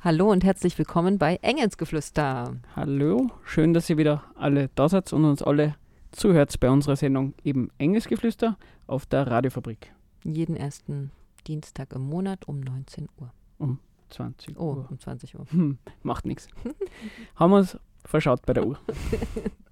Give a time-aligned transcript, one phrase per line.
[0.00, 2.56] Hallo und herzlich willkommen bei Engelsgeflüster.
[2.74, 5.76] Hallo, schön, dass ihr wieder alle da seid und uns alle
[6.10, 8.56] zuhört bei unserer Sendung eben Engelsgeflüster
[8.86, 9.92] auf der Radiofabrik.
[10.24, 11.10] Jeden ersten
[11.46, 13.32] Dienstag im Monat um 19 Uhr.
[13.58, 13.78] Um
[14.10, 14.88] 20 Oh, Uhr.
[14.90, 15.46] um 20 Uhr.
[15.50, 16.48] Hm, macht nichts.
[17.36, 18.78] Haben wir uns verschaut bei der Uhr.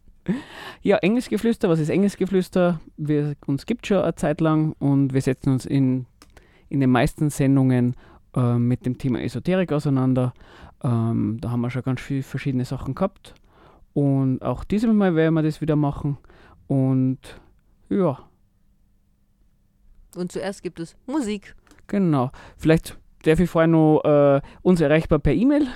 [0.82, 2.80] ja, Engelsgeflüster, was ist Engelsgeflüster?
[2.96, 6.06] Wir, uns gibt schon eine Zeit lang und wir setzen uns in,
[6.68, 7.96] in den meisten Sendungen
[8.34, 10.32] äh, mit dem Thema Esoterik auseinander.
[10.82, 13.34] Ähm, da haben wir schon ganz viele verschiedene Sachen gehabt.
[13.92, 16.18] Und auch dieses Mal werden wir das wieder machen.
[16.68, 17.18] Und
[17.88, 18.18] ja,
[20.16, 21.54] Und zuerst gibt es Musik.
[21.86, 22.30] Genau.
[22.56, 25.66] Vielleicht darf ich vorher noch äh, uns erreichbar per E-Mail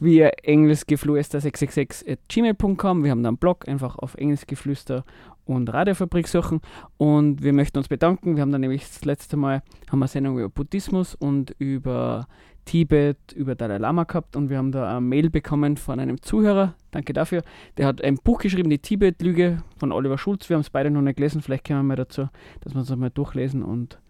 [0.00, 3.04] via engelsgeflüster666.gmail.com.
[3.04, 5.04] Wir haben da einen Blog, einfach auf Engelsgeflüster
[5.44, 6.60] und Radiofabrik suchen.
[6.96, 8.36] Und wir möchten uns bedanken.
[8.36, 12.26] Wir haben da nämlich das letzte Mal haben eine Sendung über Buddhismus und über
[12.64, 16.74] Tibet, über Dalai Lama gehabt und wir haben da eine Mail bekommen von einem Zuhörer.
[16.90, 17.42] Danke dafür.
[17.76, 20.48] Der hat ein Buch geschrieben, die Tibet-Lüge von Oliver Schulz.
[20.48, 21.42] Wir haben es beide noch nicht gelesen.
[21.42, 22.28] Vielleicht können wir mal dazu,
[22.62, 24.00] dass wir es einmal durchlesen und,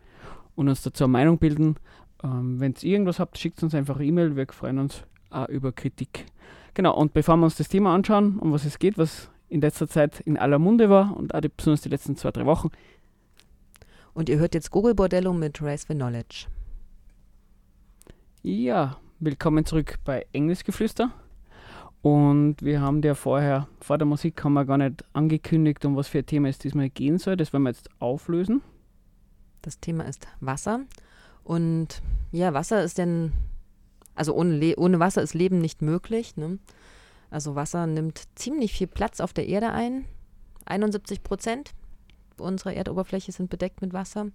[0.55, 1.77] und uns dazu eine Meinung bilden.
[2.22, 4.36] Ähm, Wenn ihr irgendwas habt, schickt uns einfach E-Mail.
[4.36, 5.02] Wir freuen uns
[5.34, 6.27] auch über Kritik.
[6.74, 9.88] Genau, und bevor wir uns das Thema anschauen, um was es geht, was in letzter
[9.88, 12.70] Zeit in aller Munde war und auch die, besonders die letzten zwei, drei Wochen,
[14.14, 16.46] Und ihr hört jetzt Google Bordello mit Race for Knowledge.
[18.42, 21.11] Ja, willkommen zurück bei Engelsgeflüster.
[22.00, 26.08] Und wir haben dir vorher, vor der Musik haben wir gar nicht angekündigt, um was
[26.08, 27.36] für ein Thema es diesmal gehen soll.
[27.36, 28.62] Das wollen wir jetzt auflösen.
[29.62, 30.80] Das Thema ist Wasser.
[31.42, 33.33] Und ja, Wasser ist denn,
[34.14, 36.36] also ohne, Le ohne Wasser ist Leben nicht möglich.
[36.36, 36.58] Ne?
[37.30, 40.05] Also Wasser nimmt ziemlich viel Platz auf der Erde ein.
[40.67, 41.73] 71 Prozent
[42.39, 44.27] unserer Erdoberfläche sind bedeckt mit Wasser.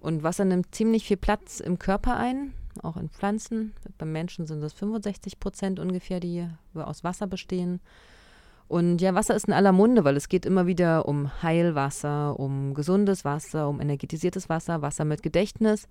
[0.00, 3.74] Und Wasser nimmt ziemlich viel Platz im Körper ein, auch in Pflanzen.
[3.96, 7.80] Beim Menschen sind es 65 Prozent ungefähr, die aus Wasser bestehen.
[8.68, 12.74] Und ja, Wasser ist in aller Munde, weil es geht immer wieder um Heilwasser, um
[12.74, 15.88] gesundes Wasser, um energetisiertes Wasser, Wasser mit Gedächtnis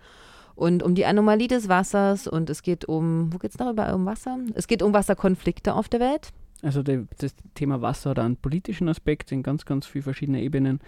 [0.57, 2.27] und um die Anomalie des Wassers.
[2.27, 4.39] Und es geht um, wo geht es noch um Wasser?
[4.55, 6.33] Es geht um Wasserkonflikte auf der Welt.
[6.63, 10.79] Also die, das Thema Wasser hat einen politischen Aspekt in ganz, ganz vielen verschiedenen Ebenen.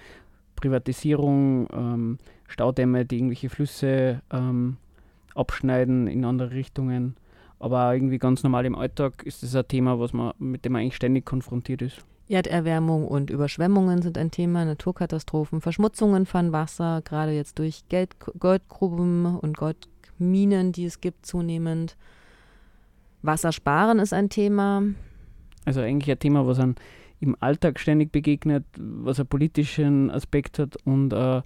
[0.55, 4.77] Privatisierung, ähm, Staudämme, die irgendwelche Flüsse ähm,
[5.35, 7.15] abschneiden in andere Richtungen.
[7.59, 10.81] Aber irgendwie ganz normal im Alltag ist das ein Thema, was man, mit dem man
[10.81, 12.03] eigentlich ständig konfrontiert ist.
[12.29, 19.37] Erderwärmung und Überschwemmungen sind ein Thema, Naturkatastrophen, Verschmutzungen von Wasser, gerade jetzt durch Geld, Goldgruben
[19.37, 21.97] und Goldminen, die es gibt, zunehmend.
[23.21, 24.83] Wassersparen ist ein Thema.
[25.65, 26.75] Also eigentlich ein Thema, was einem
[27.19, 31.41] im Alltag ständig begegnet, was einen politischen Aspekt hat und äh,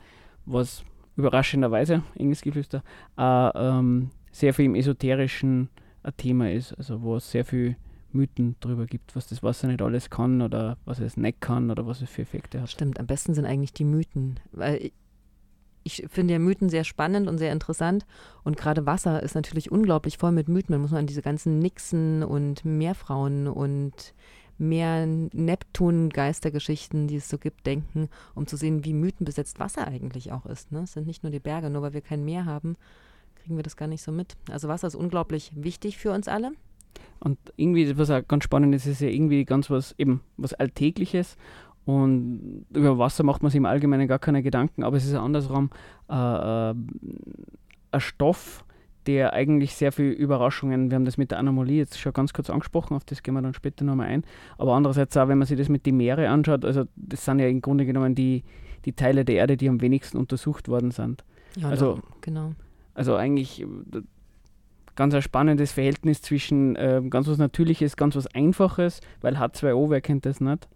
[0.46, 0.84] was
[1.16, 2.84] überraschenderweise, Engelsgeflüster,
[3.18, 5.70] äh, ähm, sehr viel im Esoterischen
[6.04, 7.78] ein Thema ist, also wo es sehr viel
[8.14, 11.88] Mythen darüber gibt, was das Wasser nicht alles kann oder was es nicht kann oder
[11.88, 12.70] was es für Effekte hat.
[12.70, 14.40] Stimmt, am besten sind eigentlich die Mythen.
[14.52, 14.92] Weil
[15.84, 18.06] ich, finde ja Mythen sehr spannend und sehr interessant.
[18.44, 20.74] Und gerade Wasser ist natürlich unglaublich voll mit Mythen.
[20.74, 24.14] Man muss mal an diese ganzen Nixen und Meerfrauen und
[24.58, 30.46] mehr Neptun-Geistergeschichten, die es so gibt, denken, um zu sehen, wie mythenbesetzt Wasser eigentlich auch
[30.46, 30.72] ist.
[30.72, 30.84] Ne?
[30.84, 32.78] Es sind nicht nur die Berge, nur weil wir kein Meer haben,
[33.36, 34.36] kriegen wir das gar nicht so mit.
[34.50, 36.52] Also Wasser ist unglaublich wichtig für uns alle.
[37.20, 41.38] Und irgendwie, was auch ganz spannend ist, ist ja irgendwie ganz was, eben was Alltägliches.
[41.86, 45.70] Und über Wasser macht man sich im Allgemeinen gar keine Gedanken, aber es ist andersrum
[46.10, 46.74] äh, äh,
[47.92, 48.64] ein Stoff,
[49.06, 52.50] der eigentlich sehr viel Überraschungen, wir haben das mit der Anomalie jetzt schon ganz kurz
[52.50, 54.24] angesprochen, auf das gehen wir dann später nochmal ein,
[54.58, 57.48] aber andererseits auch, wenn man sich das mit den Meere anschaut, also das sind ja
[57.50, 58.44] im Grunde genommen die,
[58.86, 61.26] die Teile der Erde, die am wenigsten untersucht worden sind.
[61.58, 62.54] Ja, Also- doch, genau.
[62.96, 63.66] Also eigentlich äh,
[64.96, 70.02] ganz ein spannendes Verhältnis zwischen äh, ganz was Natürliches, ganz was Einfaches, weil H2O, wer
[70.02, 70.68] kennt das nicht?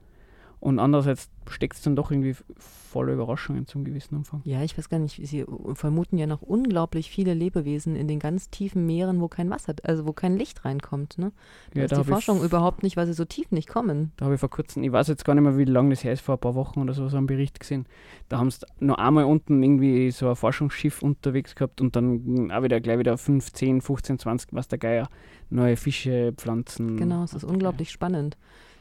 [0.59, 4.41] Und andererseits steckt es dann doch irgendwie voller Überraschungen zum gewissen Umfang.
[4.43, 5.45] Ja, ich weiß gar nicht, sie
[5.75, 10.07] vermuten ja noch unglaublich viele Lebewesen in den ganz tiefen Meeren, wo kein Wasser, also
[10.07, 11.17] wo kein Licht reinkommt.
[11.19, 11.31] Ne?
[11.73, 14.11] Da Ja, ist da die Forschung überhaupt nicht, weil sie so tief nicht kommen.
[14.17, 16.13] Da habe ich vor kurzem, ich weiß jetzt gar nicht mehr, wie lange das her
[16.13, 17.85] ist, vor ein paar Wochen oder so, so einen Bericht gesehen.
[18.29, 22.63] Da haben sie noch einmal unten irgendwie so ein Forschungsschiff unterwegs gehabt und dann auch
[22.63, 25.07] wieder gleich wieder 5, 10, 15, 20, was der Geier,
[25.49, 26.97] neue Fische, Pflanzen.
[26.97, 28.37] Genau, es ist unglaublich spannend.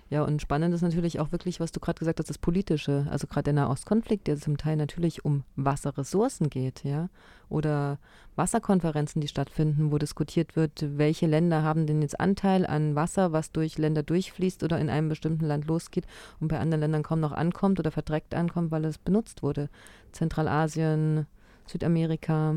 [0.08, 3.06] Ja, und spannend ist natürlich auch wirklich, was du gerade gesagt hast, das Politische.
[3.11, 7.08] Also gerade der Nahostkonflikt, der zum Teil natürlich um Wasserressourcen geht, ja.
[7.49, 7.99] Oder
[8.37, 13.50] Wasserkonferenzen, die stattfinden, wo diskutiert wird, welche Länder haben denn jetzt Anteil an Wasser, was
[13.50, 16.06] durch Länder durchfließt oder in einem bestimmten Land losgeht
[16.38, 19.69] und bei anderen Ländern kaum noch ankommt oder verdreckt ankommt, weil es benutzt wurde.
[20.12, 21.26] Zentralasien,
[21.67, 22.56] Südamerika.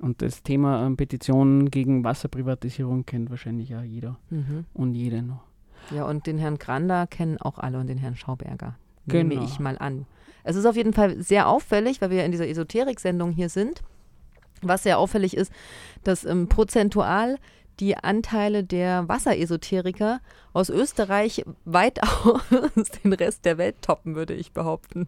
[0.00, 4.64] Und das Thema ähm, Petitionen gegen Wasserprivatisierung kennt wahrscheinlich ja jeder Mhm.
[4.72, 5.47] und jede noch.
[5.90, 8.76] Ja, und den Herrn Grander kennen auch alle und den Herrn Schauberger.
[9.06, 9.34] Genau.
[9.34, 10.06] Nehme ich mal an.
[10.44, 13.82] Es ist auf jeden Fall sehr auffällig, weil wir ja in dieser Esoterik-Sendung hier sind.
[14.62, 15.52] Was sehr auffällig ist,
[16.04, 17.36] dass ähm, prozentual
[17.80, 20.20] die Anteile der Wasseresoteriker
[20.52, 22.40] aus Österreich weitaus
[23.04, 25.06] den Rest der Welt toppen, würde ich behaupten.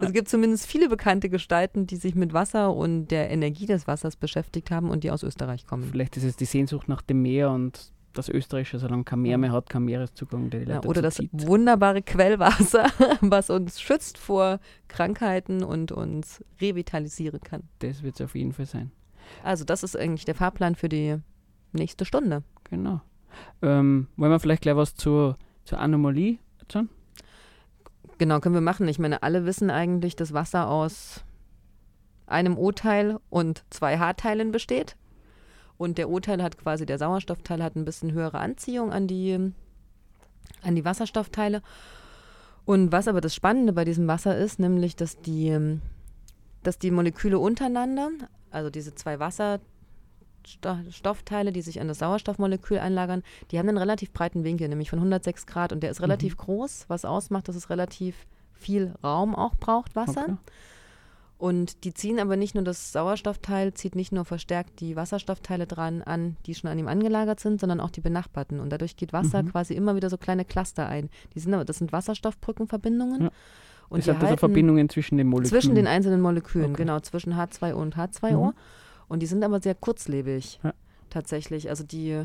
[0.00, 4.16] Es gibt zumindest viele bekannte Gestalten, die sich mit Wasser und der Energie des Wassers
[4.16, 5.84] beschäftigt haben und die aus Österreich kommen.
[5.84, 9.52] Vielleicht ist es die Sehnsucht nach dem Meer und das Österreichische, solange kein Meer mehr
[9.52, 11.46] hat, kein Meereszugang, der die Ja, Leute oder dazu das zieht.
[11.48, 12.86] wunderbare Quellwasser,
[13.20, 17.62] was uns schützt vor Krankheiten und uns revitalisieren kann.
[17.80, 18.90] Das wird es auf jeden Fall sein.
[19.42, 21.16] Also das ist eigentlich der Fahrplan für die
[21.72, 22.42] nächste Stunde.
[22.70, 23.00] Genau.
[23.62, 26.88] Ähm, wollen wir vielleicht gleich was zur, zur Anomalie erzählen?
[28.18, 28.86] Genau, können wir machen.
[28.86, 31.24] Ich meine, alle wissen eigentlich, dass Wasser aus
[32.26, 34.96] einem O-Teil und zwei H-Teilen besteht.
[35.76, 39.52] Und der O-Teil hat quasi, der Sauerstoffteil hat ein bisschen höhere Anziehung an die,
[40.62, 41.62] an die Wasserstoffteile.
[42.64, 45.78] Und was aber das Spannende bei diesem Wasser ist, nämlich, dass die,
[46.62, 48.10] dass die Moleküle untereinander,
[48.50, 54.44] also diese zwei Wasserstoffteile, die sich an das Sauerstoffmolekül einlagern, die haben einen relativ breiten
[54.44, 55.72] Winkel, nämlich von 106 Grad.
[55.72, 60.22] Und der ist relativ groß, was ausmacht, dass es relativ viel Raum auch braucht, Wasser.
[60.22, 60.36] Okay.
[61.36, 66.00] Und die ziehen aber nicht nur das Sauerstoffteil, zieht nicht nur verstärkt die Wasserstoffteile dran
[66.02, 68.60] an, die schon an ihm angelagert sind, sondern auch die benachbarten.
[68.60, 69.50] Und dadurch geht Wasser Mhm.
[69.50, 71.10] quasi immer wieder so kleine Cluster ein.
[71.34, 73.22] Die sind aber, das sind Wasserstoffbrückenverbindungen.
[73.24, 73.30] Ja.
[73.88, 75.50] Und das die hat also Verbindungen zwischen den Molekülen.
[75.60, 76.82] zwischen den einzelnen Molekülen, Okay.
[76.82, 78.46] genau, zwischen H2O und H2O.
[78.46, 78.52] Mhm.
[79.08, 80.72] Und die sind aber sehr kurzlebig, Ja.
[81.10, 81.68] tatsächlich.
[81.68, 82.24] Also die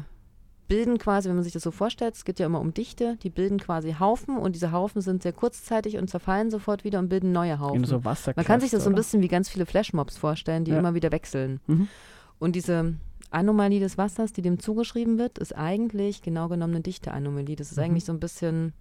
[0.70, 3.30] bilden quasi, wenn man sich das so vorstellt, es geht ja immer um Dichte, die
[3.30, 7.34] bilden quasi Haufen und diese Haufen sind sehr kurzzeitig und zerfallen sofort wieder und bilden
[7.34, 7.84] neue Haufen.
[7.84, 10.80] So Man kann sich das so ein bisschen wie ganz viele Flashmobs vorstellen, die Ja.
[10.80, 11.60] immer wieder wechseln.
[11.68, 11.90] Mhm.
[12.38, 12.94] Und diese
[13.32, 17.56] Anomalie des Wassers, die dem zugeschrieben wird, ist eigentlich genau genommen eine Dichteanomalie.
[17.56, 17.84] Das ist Mhm.
[17.84, 18.72] eigentlich so ein bisschen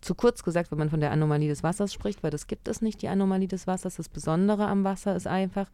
[0.00, 2.82] zu kurz gesagt, wenn man von der Anomalie des Wassers spricht, weil das gibt es
[2.82, 3.96] nicht, die Anomalie des Wassers.
[3.96, 5.70] Das Besondere am Wasser ist einfach,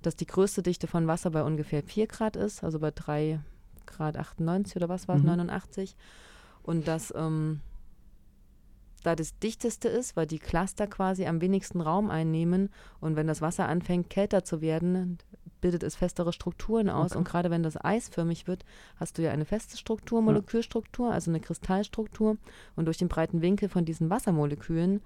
[0.00, 3.40] dass die größte Dichte von Wasser bei ungefähr 4 Grad ist, also bei 3
[3.86, 5.28] Grad 98 oder was war es, Mhm.
[5.28, 5.96] 89.
[6.62, 7.60] Und dass ähm,
[9.02, 12.68] da das dichteste ist, weil die Cluster quasi am wenigsten Raum einnehmen
[13.00, 15.18] und wenn das Wasser anfängt kälter zu werden,
[15.60, 17.18] bildet es festere Strukturen aus Okay.
[17.18, 18.64] und gerade wenn das eisförmig wird,
[18.96, 22.36] hast du ja eine feste Struktur, Molekülstruktur, also eine Kristallstruktur
[22.76, 25.00] und durch den breiten Winkel von diesen Wassermolekülen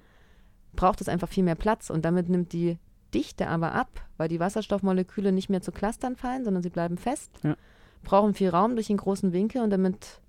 [0.74, 2.78] braucht es einfach viel mehr Platz und damit nimmt die
[3.14, 7.30] Dichte aber ab, weil die Wasserstoffmoleküle nicht mehr zu Clustern fallen, sondern sie bleiben fest,
[7.42, 7.56] Ja.
[8.02, 10.20] Brauchen viel Raum durch den großen Winkel und damit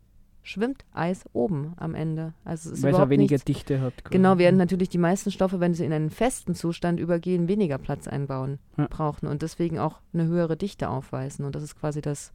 [0.43, 2.33] schwimmt Eis oben am Ende.
[2.45, 3.93] Also es ist Weil es überhaupt weniger nichts Dichte hat.
[4.03, 4.11] quasi.
[4.15, 8.07] Genau, während natürlich die meisten Stoffe, wenn sie in einen festen Zustand übergehen, weniger Platz
[8.07, 8.87] einbauen Ja.
[8.89, 11.43] brauchen und deswegen auch eine höhere Dichte aufweisen.
[11.45, 12.31] Und das ist quasi das,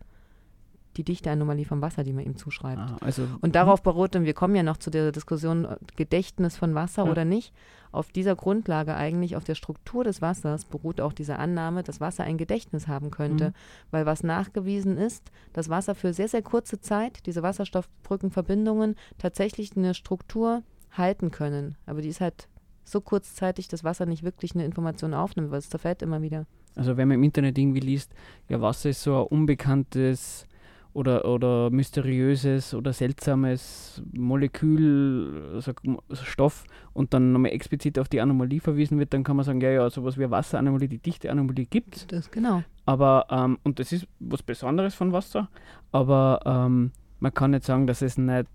[0.96, 2.78] die Dichteanomalie vom Wasser, die man ihm zuschreibt.
[2.78, 6.56] Ah, also, Und darauf beruht, und wir kommen ja noch zu der Diskussion äh, Gedächtnis
[6.56, 7.10] von Wasser Ja.
[7.10, 7.52] oder nicht,
[7.92, 12.24] auf dieser Grundlage eigentlich, auf der Struktur des Wassers, beruht auch diese Annahme, dass Wasser
[12.24, 13.48] ein Gedächtnis haben könnte.
[13.48, 13.52] Mhm.
[13.90, 19.94] Weil was nachgewiesen ist, dass Wasser für sehr, sehr kurze Zeit, diese Wasserstoffbrückenverbindungen, tatsächlich eine
[19.94, 21.76] Struktur halten können.
[21.86, 22.48] Aber die ist halt
[22.84, 26.46] so kurzzeitig, dass Wasser nicht wirklich eine Information aufnimmt, weil es zerfällt immer wieder.
[26.74, 28.12] Also wenn man im Internet irgendwie liest,
[28.48, 30.46] ja, Wasser ist so ein unbekanntes
[30.94, 38.20] oder, oder mysteriöses oder seltsames Molekül, also M- Stoff und dann nochmal explizit auf die
[38.20, 41.96] Anomalie verwiesen wird, dann kann man sagen, ja, ja, sowas wie Wasseranomalie, die Dichteanomalie gibt
[41.96, 42.06] es.
[42.06, 42.62] Das genau.
[42.84, 45.48] Aber, ähm, und das ist was Besonderes von Wasser,
[45.92, 48.48] aber ähm, man kann nicht sagen, dass es nicht,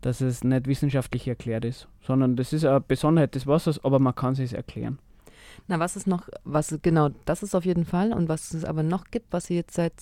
[0.00, 4.14] dass es nicht wissenschaftlich erklärt ist, sondern das ist eine Besonderheit des Wassers, aber man
[4.14, 4.98] kann es erklären.
[5.68, 8.12] Na, was es noch, was genau, das ist auf jeden Fall.
[8.12, 10.00] Und was es aber noch gibt, was sie jetzt seit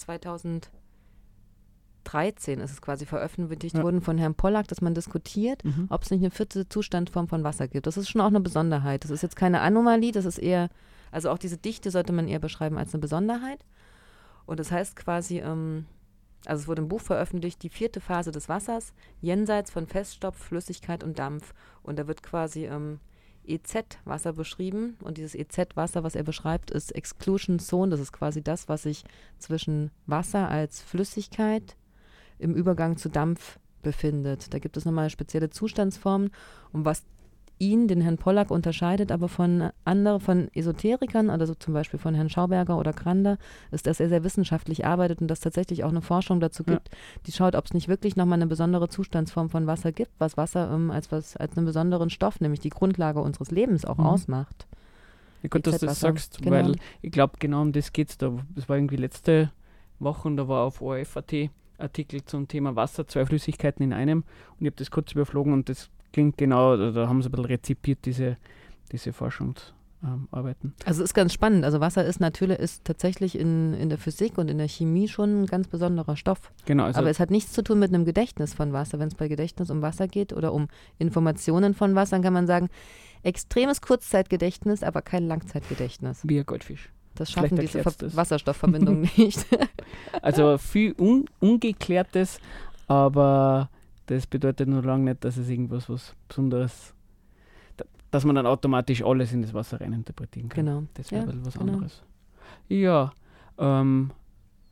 [2.04, 3.82] 2013 ist es quasi veröffentlicht Ja.
[3.82, 5.86] worden von Herrn Pollack, dass man diskutiert, Mhm.
[5.90, 7.86] ob es nicht eine vierte Zustandform von Wasser gibt.
[7.86, 9.04] Das ist schon auch eine Besonderheit.
[9.04, 10.68] Das ist jetzt keine Anomalie, das ist eher,
[11.10, 13.64] also auch diese Dichte sollte man eher beschreiben als eine Besonderheit.
[14.46, 15.86] Und das heißt quasi, ähm,
[16.46, 18.92] also es wurde im Buch veröffentlicht, die vierte Phase des Wassers,
[19.22, 21.54] jenseits von Feststoff, Flüssigkeit und Dampf.
[21.82, 23.00] Und da wird quasi ähm,
[23.46, 24.96] EZ-Wasser beschrieben.
[25.02, 27.90] Und dieses EZ-Wasser, was er beschreibt, ist Exclusion Zone.
[27.90, 29.04] Das ist quasi das, was sich
[29.38, 31.76] zwischen Wasser als Flüssigkeit
[32.38, 34.52] im Übergang zu Dampf befindet.
[34.52, 36.30] Da gibt es nochmal spezielle Zustandsformen.
[36.72, 37.04] Und was
[37.58, 42.28] ihn, den Herrn Pollack, unterscheidet, aber von anderen, von Esoterikern, also zum Beispiel von Herrn
[42.28, 43.38] Schauberger oder Grander,
[43.70, 46.96] ist, dass er sehr wissenschaftlich arbeitet und dass tatsächlich auch eine Forschung dazu gibt, ja.
[47.26, 50.70] die schaut, ob es nicht wirklich nochmal eine besondere Zustandsform von Wasser gibt, was Wasser
[50.72, 54.06] ähm, als, was, als einen besonderen Stoff, nämlich die Grundlage unseres Lebens auch mhm.
[54.06, 54.66] ausmacht.
[55.42, 56.50] Ja, gut, dass du das sagst, genau.
[56.50, 58.32] weil ich glaube, genau um das geht es da.
[58.54, 59.52] Das war irgendwie letzte
[59.98, 64.60] Woche und da war auf ORF.at Artikel zum Thema Wasser, zwei Flüssigkeiten in einem und
[64.60, 67.98] ich habe das kurz überflogen und das klingt genau, da haben sie ein bisschen rezipiert,
[68.04, 68.36] diese,
[68.92, 69.74] diese Forschungsarbeiten.
[70.02, 71.64] Ähm, also ist ganz spannend.
[71.64, 75.42] Also Wasser ist natürlich ist tatsächlich in, in der Physik und in der Chemie schon
[75.42, 76.52] ein ganz besonderer Stoff.
[76.66, 76.84] Genau.
[76.84, 79.00] Also Aber es hat nichts zu tun mit einem Gedächtnis von Wasser.
[79.00, 82.46] Wenn es bei Gedächtnis um Wasser geht oder um Informationen von Wasser, dann kann man
[82.46, 82.68] sagen,
[83.24, 86.20] extremes Kurzzeitgedächtnis, aber kein Langzeitgedächtnis.
[86.22, 86.90] Wie ein Goldfisch.
[87.14, 88.16] Das schaffen diese das.
[88.16, 89.46] Wasserstoffverbindungen nicht.
[90.20, 92.40] also viel un Ungeklärtes,
[92.88, 93.70] aber
[94.06, 96.94] das bedeutet nur lange nicht, dass es irgendwas was Besonderes,
[98.10, 100.66] dass man dann automatisch alles in das Wasser reininterpretieren kann.
[100.66, 100.82] Genau.
[100.94, 101.72] Das wäre ja, was genau.
[101.72, 102.02] anderes.
[102.68, 103.12] Ja,
[103.58, 104.10] ähm,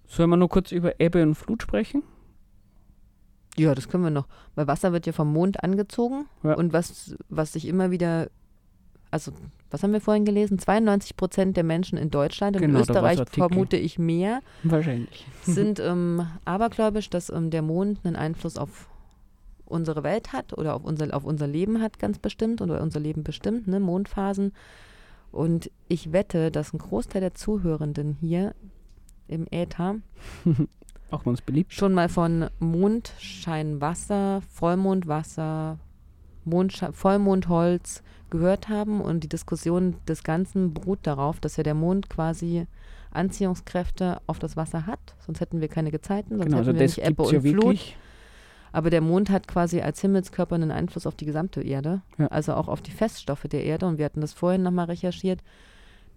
[0.07, 2.03] sollen wir noch kurz über Ebbe und Flut sprechen?
[3.57, 4.27] Ja, das können wir noch.
[4.55, 6.55] Weil Wasser wird ja vom Mond angezogen ja.
[6.55, 8.31] und was, was sich immer wieder,
[9.12, 9.33] also
[9.71, 10.59] was haben wir vorhin gelesen?
[10.59, 15.26] 92 Prozent der Menschen in Deutschland, in genau, Österreich vermute ich mehr, Wahrscheinlich.
[15.42, 18.88] sind ähm, abergläubisch, dass ähm, der Mond einen Einfluss auf
[19.66, 23.23] unsere Welt hat oder auf unser, auf unser Leben hat ganz bestimmt oder unser Leben
[23.23, 24.52] bestimmt, ne, Mondphasen.
[25.31, 28.54] Und ich wette, dass ein Großteil der Zuhörenden hier
[29.28, 29.97] im Äther
[31.11, 35.78] auch uns beliebt schon mal von Mondscheinwasser, Vollmondwasser,
[36.45, 42.67] Vollmondholz gehört haben und die Diskussion des Ganzen beruht darauf, dass ja der Mond quasi
[43.11, 46.87] Anziehungskräfte auf das Wasser hat, sonst hätten wir keine Gezeiten, sonst genau, hätten also wir
[46.87, 47.95] nicht Ebbe und ja Flut.
[48.73, 52.29] Aber der Mond hat quasi als Himmelskörper einen Einfluss auf die gesamte Erde, ja.
[52.29, 53.87] also auch auf die Feststoffe der Erde.
[53.87, 55.41] Und wir hatten das vorhin nochmal recherchiert,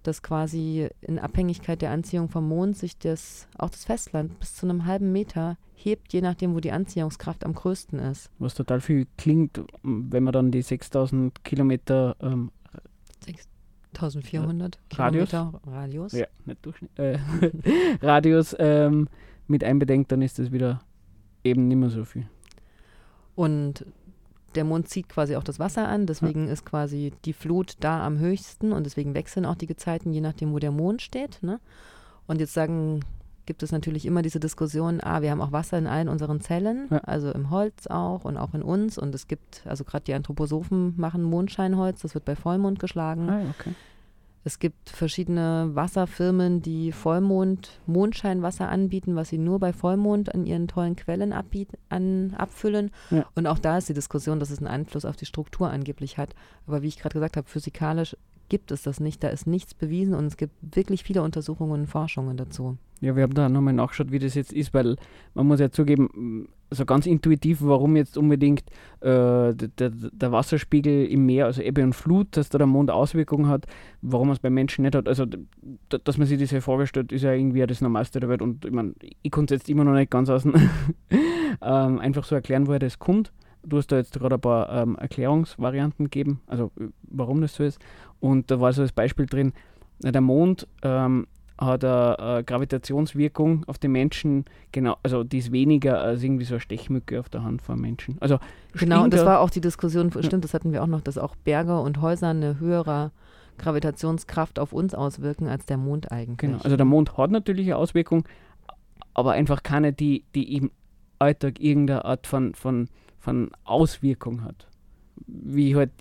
[0.08, 4.66] dass quasi in Abhängigkeit der Anziehung vom Mond sich das, auch das Festland bis zu
[4.66, 8.30] einem halben Meter hebt, je nachdem, wo die Anziehungskraft am größten ist.
[8.40, 12.52] Was total viel klingt, wenn man dann die 6000 Kilometer ähm,
[13.94, 15.30] 1400 Radius?
[15.30, 16.12] Kilometer Radius.
[16.14, 16.98] Ja, nicht Durchschnitt.
[17.00, 17.18] Äh,
[18.02, 19.08] Radius ähm,
[19.48, 20.82] mit einbedenkt, dann ist das wieder
[21.44, 22.28] eben nicht mehr so viel.
[23.36, 23.86] Und
[24.56, 26.54] der Mond zieht quasi auch das Wasser an, deswegen ja.
[26.54, 30.54] ist quasi die Flut da am höchsten und deswegen wechseln auch die Gezeiten, je nachdem,
[30.54, 31.44] wo der Mond steht.
[31.44, 31.60] Ne?
[32.28, 33.02] Und jetzt sagen,
[33.46, 36.88] gibt es natürlich immer diese Diskussion, ah, wir haben auch Wasser in allen unseren Zellen,
[36.90, 36.98] ja.
[37.00, 38.98] also im Holz auch und auch in uns.
[38.98, 43.30] Und es gibt, also gerade die Anthroposophen machen Mondscheinholz, das wird bei Vollmond geschlagen.
[43.30, 43.74] Ah, okay.
[44.48, 50.68] Es gibt verschiedene Wasserfirmen, die Vollmond, Mondscheinwasser anbieten, was sie nur bei Vollmond an ihren
[50.68, 52.92] tollen Quellen abbieten, an, abfüllen.
[53.10, 53.26] Ja.
[53.34, 56.36] Und auch da ist die Diskussion, dass es einen Einfluss auf die Struktur angeblich hat.
[56.68, 58.16] Aber wie ich gerade gesagt habe, physikalisch
[58.50, 59.24] gibt es das nicht.
[59.24, 62.78] Da ist nichts bewiesen und es gibt wirklich viele Untersuchungen und Forschungen dazu.
[63.02, 64.96] Ja, wir haben da nochmal nachgeschaut, wie das jetzt ist, weil
[65.34, 68.64] man muss ja zugeben, so ganz intuitiv, warum jetzt unbedingt
[69.02, 73.48] äh, der, der, Wasserspiegel im Meer, also Ebbe und Flut, dass da der Mond Auswirkungen
[73.48, 73.66] hat,
[74.02, 75.08] warum man es beim Menschen nicht hat.
[75.08, 75.26] Also,
[75.90, 78.72] dass man sich diese Frage stellt, ist ja irgendwie das Normalste der Welt und ich
[78.72, 80.54] meine, ich konnte es jetzt immer noch nicht ganz außen
[81.62, 83.32] ähm, einfach so erklären, woher das kommt.
[83.66, 86.72] Du hast da jetzt gerade ein paar ähm, Erklärungsvarianten gegeben, also
[87.04, 87.80] warum das so ist.
[88.20, 89.54] Und da war so das Beispiel drin,
[90.04, 96.02] der Mond ähm, hat eine, eine, Gravitationswirkung auf den Menschen, genau, also die ist weniger
[96.02, 98.18] als irgendwie so eine Stechmücke auf der Hand von Menschen.
[98.20, 98.40] Also
[98.74, 100.40] genau, und das war auch die Diskussion, stimmt, ja.
[100.40, 103.12] das hatten wir auch noch, dass auch Berge und Häuser eine höhere
[103.58, 106.38] Gravitationskraft auf uns auswirken als der Mond eigentlich.
[106.38, 108.26] Genau, also der Mond hat natürlich eine Auswirkung,
[109.14, 110.72] aber einfach keine, die, die im
[111.20, 112.90] Alltag irgendeine Art von, von,
[113.26, 114.68] von Auswirkung hat
[115.28, 115.92] wie halt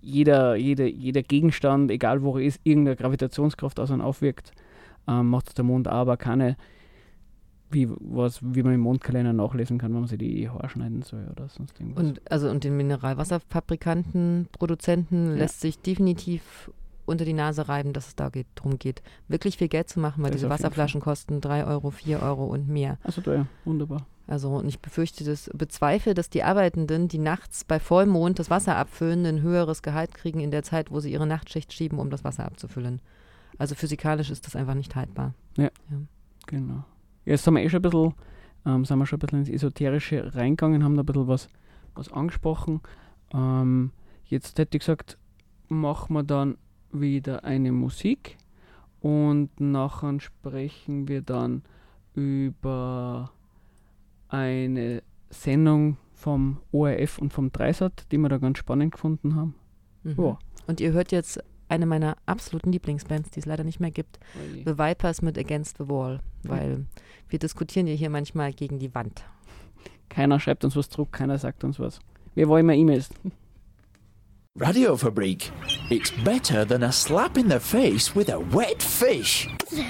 [0.00, 4.52] jeder, jeder, jeder Gegenstand, egal wo er ist, irgendeine Gravitationskraft aus einem aufwirkt,
[5.08, 6.56] ähm, macht der Mond aber keine,
[7.70, 11.26] wie, was, wie man im Mondkalender nachlesen kann, wenn man sich die Haare schneiden soll
[11.30, 12.04] oder sonst irgendwas.
[12.04, 15.36] Und, also, und den Mineralwasserfabrikanten, Produzenten ja.
[15.36, 16.70] lässt sich definitiv
[17.06, 20.22] unter die Nase reiben, dass es da geht, darum geht, wirklich viel Geld zu machen,
[20.22, 22.98] weil das diese Wasserflaschen kosten 3 Euro, 4 Euro und mehr.
[23.02, 24.06] Also teuer, wunderbar.
[24.26, 28.76] Also und ich befürchte, das bezweifle, dass die Arbeitenden, die nachts bei Vollmond das Wasser
[28.76, 32.24] abfüllen, ein höheres Gehalt kriegen in der Zeit, wo sie ihre Nachtschicht schieben, um das
[32.24, 33.00] Wasser abzufüllen.
[33.58, 35.34] Also physikalisch ist das einfach nicht haltbar.
[35.56, 35.98] Ja, ja.
[36.46, 36.84] genau.
[37.24, 38.14] Jetzt haben wir eh schon ein bisschen,
[38.66, 41.48] ähm, sind wir schon ein bisschen ins Esoterische reingegangen, haben da ein bisschen was,
[41.94, 42.80] was angesprochen.
[43.32, 43.92] Ähm,
[44.24, 45.18] jetzt hätte ich gesagt,
[45.68, 46.56] machen wir dann
[47.00, 48.36] wieder eine Musik
[49.00, 51.62] und nachher sprechen wir dann
[52.14, 53.32] über
[54.28, 59.54] eine Sendung, vom ORF und vom Dreisat, die wir da ganz spannend gefunden haben.
[60.04, 60.14] Mhm.
[60.16, 60.38] Ja.
[60.66, 64.18] Und ihr hört jetzt eine meiner absoluten Lieblingsbands, die es leider nicht mehr gibt,
[64.64, 66.86] The Vipers mit Against the Wall, weil
[67.28, 69.22] wir diskutieren ja hier manchmal gegen die Wand.
[70.08, 72.00] Keiner schreibt uns was zurück, keiner sagt uns was.
[72.34, 73.10] Wir wollen mehr E-Mails.
[74.56, 75.50] Radiofabrik.
[75.90, 79.48] It's better than a slap in the face with a wet fish.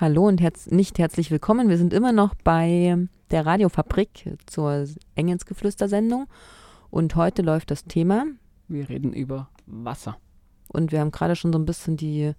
[0.00, 1.68] Hallo und herz nicht herzlich willkommen.
[1.68, 4.86] Wir sind immer noch bei der Radiofabrik zur
[5.16, 6.28] Engelsgeflüster-Sendung
[6.90, 8.26] und heute läuft das Thema
[8.68, 10.16] Wir reden über Wasser.
[10.68, 12.34] und wir haben gerade schon so ein bisschen die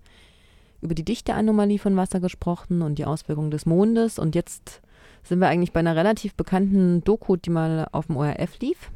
[0.79, 4.81] über die Dichteanomalie von Wasser gesprochen und die Auswirkungen des Mondes und jetzt
[5.23, 8.91] sind wir eigentlich bei einer relativ bekannten Doku, die mal auf dem ORF lief.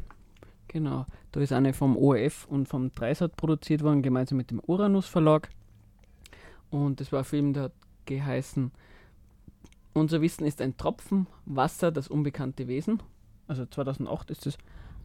[0.68, 1.06] Genau.
[1.32, 5.50] Da ist eine vom ORF und vom Dreisat produziert worden, gemeinsam mit dem Uranus Verlag.
[6.70, 7.74] Und das war ein Film, der hat
[8.06, 8.72] geheißen
[9.94, 13.02] Unser Wissen ist ein Tropfen, Wasser, das unbekannte Wesen.
[13.48, 14.58] Also 2008 ist es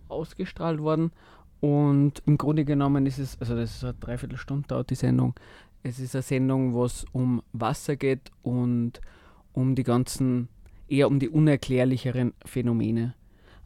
[0.08, 1.12] ausgestrahlt worden.
[1.60, 5.34] Und im Grunde genommen ist es, also das ist eine Dreiviertelstunde dauert die Sendung.
[5.82, 9.00] Es ist eine Sendung, wo es um Wasser geht und
[9.52, 10.48] um die ganzen,
[10.90, 13.14] eher um die unerklärlicheren Phänomene.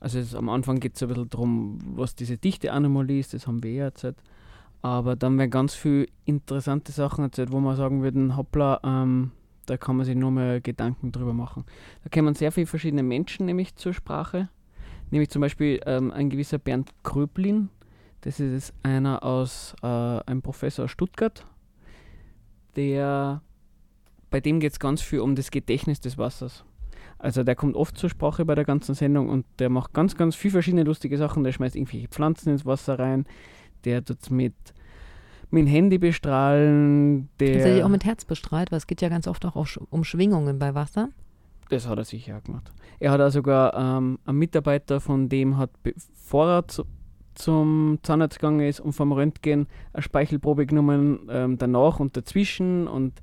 [0.00, 3.62] Also es, am Anfang geht es ein bisschen darum, was diese Dichteanomalie ist, das haben
[3.62, 4.16] wir ja erzählt.
[4.82, 9.30] Aber dann werden ganz viele interessante Sachen erzählt, wo man sagen würden, hoppla, ähm,
[9.64, 11.64] da kann man sich nur mal Gedanken drüber machen.
[12.02, 14.50] Da kommen sehr viele verschiedene Menschen nämlich zur Sprache.
[15.10, 17.70] Nämlich zum Beispiel ähm, ein gewisser Bernd Kröblin.
[18.20, 21.46] Das ist einer aus, äh, ein Professor aus Stuttgart,
[22.76, 23.42] der,
[24.30, 26.64] bei dem geht es ganz viel um das Gedächtnis des Wassers.
[27.24, 30.36] Also der kommt oft zur Sprache bei der ganzen Sendung und der macht ganz, ganz
[30.36, 31.42] viele verschiedene lustige Sachen.
[31.42, 33.24] Der schmeißt irgendwelche Pflanzen ins Wasser rein,
[33.86, 34.52] der tut es mit,
[35.50, 37.78] mit dem Handy bestrahlen, der...
[37.78, 39.56] Ja auch mit Herz bestrahlt, weil es geht ja ganz oft auch
[39.88, 41.08] um Schwingungen bei Wasser.
[41.70, 42.70] Das hat er sicher auch gemacht.
[43.00, 46.84] Er hat auch sogar ähm, einen Mitarbeiter von dem hat, bevor er zu,
[47.34, 52.86] zum Zahnarzt gegangen ist und vom Röntgen eine Speichelprobe genommen, ähm, danach und dazwischen.
[52.86, 53.22] Und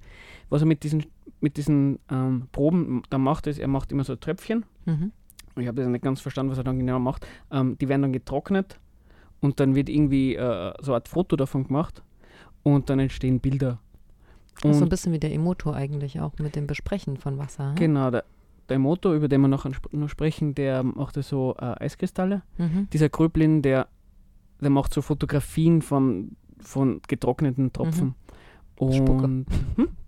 [0.50, 1.06] was er mit diesen,
[1.42, 4.66] mit diesen ähm, Proben dann macht, ist, er macht immer so Tröpfchen.
[4.86, 5.12] Mhm.
[5.58, 7.28] Ich habe das nicht ganz verstanden, was er dann genau macht.
[7.52, 8.80] Ähm, die werden dann getrocknet
[9.42, 12.04] und dann wird irgendwie äh, so eine Art Foto davon gemacht
[12.64, 13.80] und dann entstehen Bilder.
[14.56, 17.70] Ist so ein Und- bisschen wie der Emoto eigentlich auch mit dem Besprechen von Wasser.
[17.70, 17.76] hm?
[17.76, 18.24] Genau, der,
[18.70, 22.44] der Motor, über den wir noch, noch sprechen, der macht so äh, Eiskristalle.
[22.58, 22.88] Mhm.
[22.94, 23.88] Dieser Gröblin, der,
[24.62, 28.14] der macht so Fotografien von, von getrockneten Tropfen.
[28.78, 29.46] Und Spucke.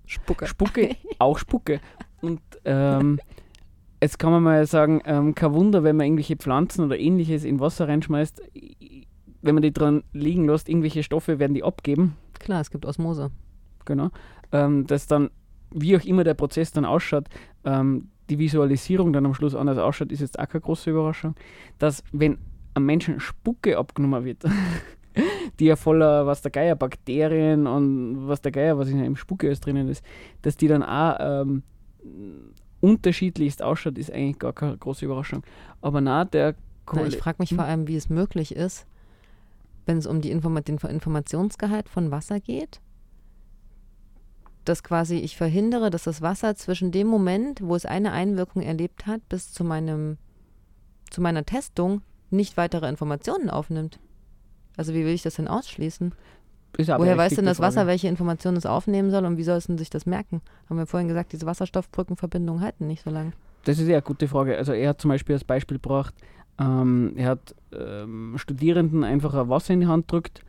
[0.06, 0.48] Spucke.
[0.48, 1.80] Spucke, auch Spucke.
[2.22, 3.20] Und ähm,
[4.02, 7.60] jetzt kann man mal sagen, ähm, kein Wunder, wenn man irgendwelche Pflanzen oder ähnliches in
[7.60, 8.42] Wasser reinschmeißt,
[9.42, 12.16] wenn man die dran liegen lässt, irgendwelche Stoffe werden die abgeben.
[12.40, 13.32] Klar, es gibt Osmose.
[13.86, 14.10] genau,
[14.52, 15.30] ähm, dass dann,
[15.72, 17.28] wie auch immer der Prozess dann ausschaut,
[17.66, 21.36] ähm, die Visualisierung dann am Schluss anders ausschaut, ist jetzt auch keine große Überraschung,
[21.78, 22.38] dass wenn
[22.74, 24.44] einem Menschen Spucke abgenommen wird,
[25.60, 29.48] die ja voller, was der Geier, Bakterien und was der Geier, was in einem Spucke
[29.48, 30.04] alles drinnen ist,
[30.42, 31.64] dass die dann auch ähm,
[32.82, 35.44] unterschiedlichst ausschaut, ist eigentlich gar keine große Überraschung.
[35.82, 37.58] Aber na, der Na, Kolle- ich frage mich Hm?
[37.58, 38.86] vor allem, wie es möglich ist,
[39.86, 42.82] wenn es um die Informa den Informationsgehalt von Wasser geht,
[44.66, 49.06] dass quasi ich verhindere, dass das Wasser zwischen dem Moment, wo es eine Einwirkung erlebt
[49.08, 50.18] hat, bis zu meinem
[51.10, 54.00] zu meiner Testung nicht weitere Informationen aufnimmt.
[54.78, 56.14] Also wie will ich das denn ausschließen?
[56.76, 57.88] Woher weiß denn das Wasser, Frage.
[57.90, 60.42] welche Informationen es aufnehmen soll und wie soll es denn sich das merken?
[60.70, 63.34] Haben wir vorhin gesagt, diese Wasserstoffbrückenverbindungen halten nicht so lange.
[63.66, 64.58] Das ist ja eine gute Frage.
[64.58, 66.16] Also er hat zum Beispiel als Beispiel gebracht,
[66.60, 70.42] ähm, er hat ähm, Studierenden einfach ein Wasser in die Hand drückt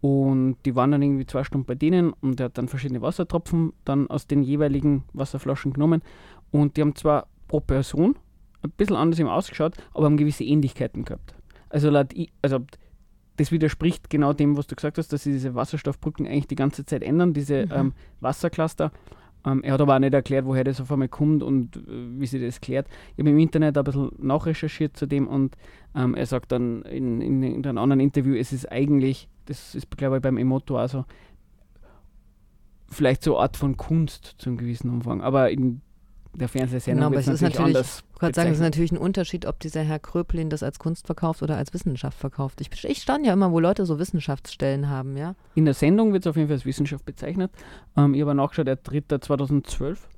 [0.00, 3.72] und die waren dann irgendwie zwei Stunden bei denen und er hat dann verschiedene Wassertropfen
[3.84, 6.02] dann aus den jeweiligen Wasserflaschen genommen
[6.50, 8.16] und die haben zwar pro Person
[8.62, 11.34] ein bisschen anders im ausgeschaut, aber haben gewisse Ähnlichkeiten gehabt.
[11.68, 12.12] Also, laut
[12.42, 12.58] also
[13.40, 16.84] das widerspricht genau dem, was du gesagt hast, dass sie diese Wasserstoffbrücken eigentlich die ganze
[16.84, 17.72] Zeit ändern, diese Mhm.
[17.72, 18.92] ähm, Wassercluster.
[19.46, 21.80] Ähm, er hat aber auch nicht erklärt, woher das auf einmal kommt und äh,
[22.20, 22.86] wie sie das klärt.
[23.16, 25.56] Ich habe im Internet ein bisschen nachrecherchiert zu dem und
[25.94, 29.96] ähm, er sagt dann in, in, in einem anderen Interview, es ist eigentlich, das ist
[29.96, 31.06] glaube ich beim Emoto also
[32.90, 35.22] vielleicht so eine Art von Kunst zu einem gewissen Umfang.
[35.22, 35.80] Aber in
[36.32, 38.98] der Fernsehsendung Genau, aber es ist natürlich- anders Ich wollte sagen, es ist natürlich ein
[38.98, 42.60] Unterschied, ob dieser Herr Kröplin das als Kunst verkauft oder als Wissenschaft verkauft.
[42.60, 45.34] Ich, ich stand ja immer, wo Leute so Wissenschaftsstellen haben, ja.
[45.54, 47.50] In der Sendung wird es auf jeden Fall als Wissenschaft bezeichnet.
[47.96, 50.08] Ähm, ich habe nachgeschaut, er tritt da 2012.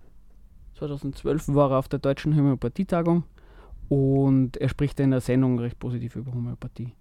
[0.79, 3.25] 2012 war er auf der Deutschen Homöopathietagung
[3.89, 6.93] und er spricht in der Sendung recht positiv über Homöopathie.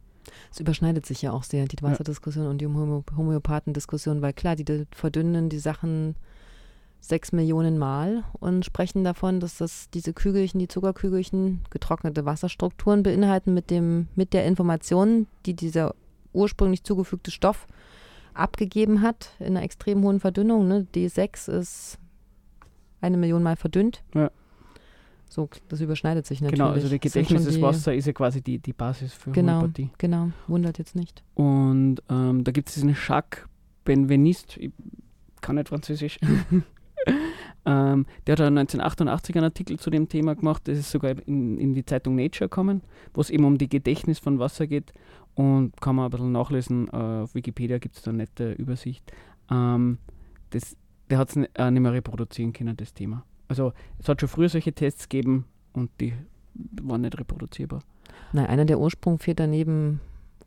[0.52, 4.86] Es überschneidet sich ja auch sehr, die Wasserdiskussion und die Homö Homöopathendiskussion, weil klar, die
[4.92, 6.16] verdünnen die Sachen
[7.02, 13.54] sechs Millionen Mal und sprechen davon, dass das diese Kügelchen, die Zuckerkügelchen, getrocknete Wasserstrukturen beinhalten
[13.54, 15.96] mit dem mit der Information, die dieser
[16.32, 17.68] ursprünglich zugefügte Stoff
[18.34, 20.68] abgegeben hat in einer extrem hohen Verdünnung.
[20.68, 20.88] Ne?
[20.96, 21.98] D6 ist
[23.02, 24.04] eine Million Mal verdünnt.
[24.14, 24.32] Ja.
[25.28, 26.60] So, das überschneidet sich natürlich.
[26.60, 29.90] Genau, also sind Gedächtnis des Wassers ist ja quasi die, die Basis für Genau, Homöopathie.
[29.98, 31.24] genau, wundert jetzt nicht.
[31.36, 33.46] Und ähm, da gibt es diesen Jacques
[33.86, 34.72] Benveniste, ich
[35.40, 36.20] kann nicht Französisch.
[37.66, 41.74] ähm, der hat 1988 einen Artikel zu dem Thema gemacht, das ist sogar in, in
[41.74, 42.82] die Zeitung Nature gekommen,
[43.14, 44.94] wo es eben um die Gedächtnis von Wasser geht
[45.36, 46.88] und kann man ein bisschen nachlesen.
[46.92, 49.12] Äh, auf Wikipedia gibt es da eine nette Übersicht.
[49.50, 49.98] Ähm,
[50.50, 50.76] das,
[51.10, 53.24] der hat es nicht mehr reproduzieren können, das Thema.
[53.48, 56.14] Also es hat schon früher solche Tests gegeben und die
[56.82, 57.82] waren nicht reproduzierbar.
[58.34, 60.00] Nein, einer der Ursprungväter neben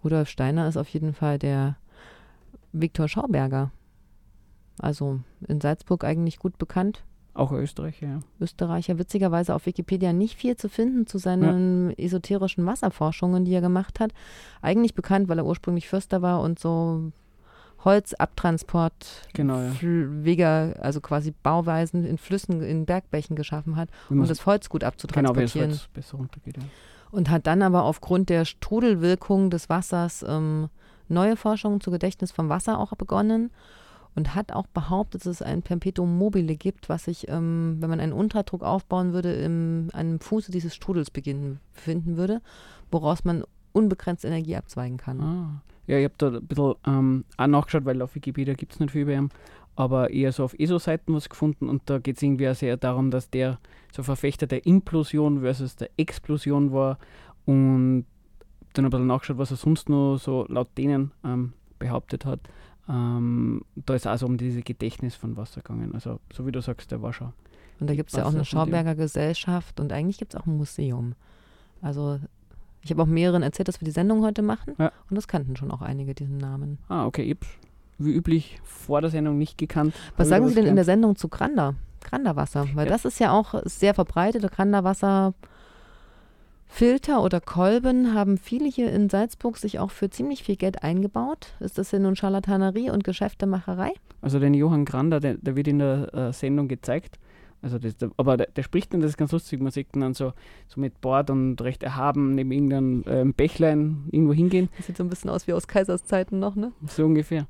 [0.03, 1.77] Rudolf Steiner ist auf jeden Fall der
[2.73, 3.73] Viktor Schauberger.
[4.79, 7.05] Also in Salzburg eigentlich gut bekannt.
[7.35, 8.21] Auch Österreicher, ja.
[8.41, 13.99] Österreicher, witzigerweise auf Wikipedia nicht viel zu finden zu seinen esoterischen Wasserforschungen, die er gemacht
[13.99, 14.13] hat.
[14.63, 17.11] Eigentlich bekannt, weil er ursprünglich Förster war und so
[17.85, 19.73] Holzabtransport, Genau, ja.
[19.81, 24.93] Wege, also quasi Bauweisen in Flüssen, in Bergbächen geschaffen hat, um das Holz gut genau,
[25.37, 25.81] wie es abzutransportieren.
[26.15, 26.57] Runtergeht.
[26.57, 26.63] Ja.
[27.11, 30.69] Und hat dann aber aufgrund der Strudelwirkung des Wassers ähm,
[31.09, 33.51] neue Forschungen zu Gedächtnis vom Wasser auch begonnen
[34.15, 38.01] und hat auch behauptet, dass es ein Perpetuum mobile gibt, was sich, ähm, wenn man
[38.01, 42.41] einen Unterdruck aufbauen würde, im, dem Fuße dieses Strudels beginnen, befinden würde,
[42.91, 45.21] woraus man unbegrenzt Energie abzweigen kann.
[45.21, 45.63] Ah.
[45.87, 48.93] Ja, ich habe da ein bisschen ähm, auch nachgeschaut, weil auf Wikipedia gibt es nicht
[48.93, 49.31] viel über ihn,
[49.77, 53.11] aber eher so auf ESO-Seiten was gefunden und da geht es irgendwie auch sehr darum,
[53.11, 53.59] dass der
[53.93, 56.99] so Verfechter der Implosion versus der Explosion war
[57.45, 58.07] und
[58.73, 62.41] dann ein bisschen nachgeschaut, was er sonst noch so laut denen ähm, behauptet hat.
[62.89, 65.95] Ähm, da ist also um diese Gedächtnis von Wasser gegangen.
[65.95, 67.33] Also, so wie du sagst, der war schon.
[67.81, 68.45] Und da gibt es ja auch eine Wasser.
[68.51, 71.15] Schauberger Gesellschaft und eigentlich gibt es auch ein Museum.
[71.81, 72.21] Also
[72.83, 74.93] ich habe auch mehreren erzählt, dass wir die Sendung heute machen Ja.
[75.11, 76.79] und das kannten schon auch einige diesen Namen.
[76.89, 77.39] Ah, okay, ich
[77.99, 79.95] wie üblich vor der Sendung nicht gekannt.
[80.17, 80.85] Was sagen Sie denn in der.
[80.85, 81.75] Sendung zu Granda?
[82.03, 82.93] Granderwasser, weil Ja.
[82.93, 84.51] das ist ja auch sehr verbreitet.
[84.53, 85.33] Granderwasser
[86.75, 91.55] Filter oder Kolben haben viele hier in Salzburg sich auch für ziemlich viel Geld eingebaut.
[91.61, 93.93] Ist das denn nun Scharlatanerie und Geschäftemacherei?
[94.23, 97.21] Also den Johann Grander, der, der wird in der äh, Sendung gezeigt.
[97.63, 100.01] Also das, der, aber der, der spricht dann, das ist ganz lustig, man sieht ihn
[100.01, 100.33] dann so,
[100.67, 105.05] so mit Bord und recht erhaben neben irgendeinem ähm, Bächlein irgendwo hingehen, Das sieht so
[105.05, 106.73] ein bisschen aus wie aus Kaisers Zeiten noch, ne?
[106.89, 107.47] so ungefähr.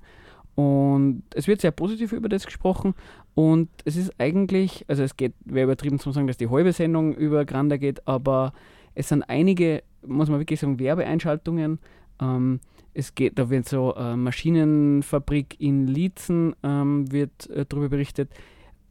[0.55, 2.95] Und es wird sehr positiv über das gesprochen
[3.35, 7.15] und es ist eigentlich, also es geht, wäre übertrieben zu sagen, dass die halbe Sendung
[7.15, 8.53] über Grander geht, aber
[8.95, 11.79] es sind einige, muss man wirklich sagen, Werbeeinschaltungen.
[12.21, 12.61] Ähm,
[12.95, 18.31] es geht, da wird so äh, Maschinenfabrik in Liezen ähm, wird äh, darüber berichtet,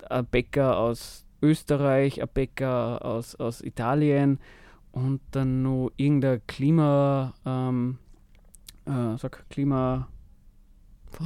[0.10, 4.39] ein Bäcker aus Österreich, ein Bäcker aus, aus Italien
[4.92, 7.98] und dann noch irgendein Klima, ähm,
[8.86, 10.10] äh, sag Klima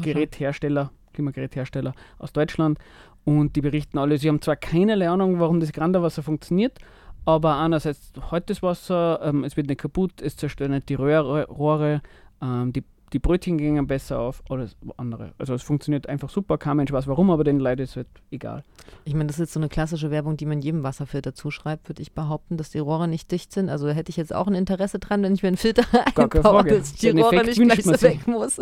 [0.02, 2.78] Geräthersteller, Klimageräthersteller aus Deutschland
[3.24, 6.80] und die berichten alle, sie haben zwar keinerlei Ahnung, warum das Granderwasser funktioniert,
[7.28, 11.46] aber einerseits hält das Wasser, ähm, es wird nicht kaputt, es zerstört nicht die Röhre,
[11.50, 12.02] Rohre,
[12.42, 15.34] ähm, die, die Brötchen gingen besser auf, alles andere.
[15.38, 18.64] Also es funktioniert einfach super, kein Mensch weiß warum, aber den Leuten ist halt egal.
[19.04, 22.02] Ich meine, das ist jetzt so eine klassische Werbung, die man jedem Wasserfilter zuschreibt, würde
[22.02, 23.68] ich behaupten, dass die Rohre nicht dicht sind.
[23.68, 25.84] Also da hätte ich jetzt auch ein Interesse dran, wenn ich mir einen Filter
[26.16, 28.58] einbaue, dass ich die Rohre nicht gleich so weg muss.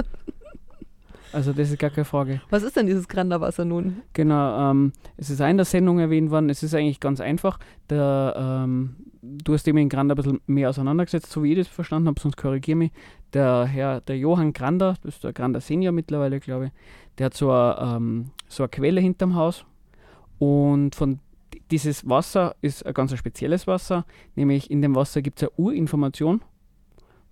[1.31, 2.41] Also das ist gar keine Frage.
[2.49, 4.01] Was ist denn dieses Granderwasser nun?
[4.13, 7.59] Genau, ähm, es ist auch in der Sendung erwähnt worden, es ist eigentlich ganz einfach.
[7.89, 11.67] Der, ähm, du hast dem in Grander ein bisschen mehr auseinandergesetzt, so wie ich das
[11.67, 12.91] verstanden habe, sonst korrigiere mich.
[13.33, 16.71] Der Herr, der Johann Grander, das ist der Grander Senior mittlerweile, glaube ich,
[17.17, 19.65] der hat so eine, ähm, so eine Quelle hinterm Haus
[20.39, 21.19] und von
[21.71, 26.41] dieses Wasser ist ein ganz spezielles Wasser, nämlich in dem Wasser gibt es eine Urinformation.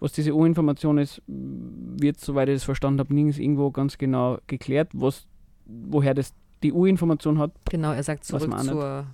[0.03, 4.89] Was diese Urinformation ist, wird, soweit ich das verstanden habe, nirgends irgendwo ganz genau geklärt,
[4.93, 5.25] was,
[5.65, 9.05] woher das die Urinformation hat, Genau, er sagt zurück zur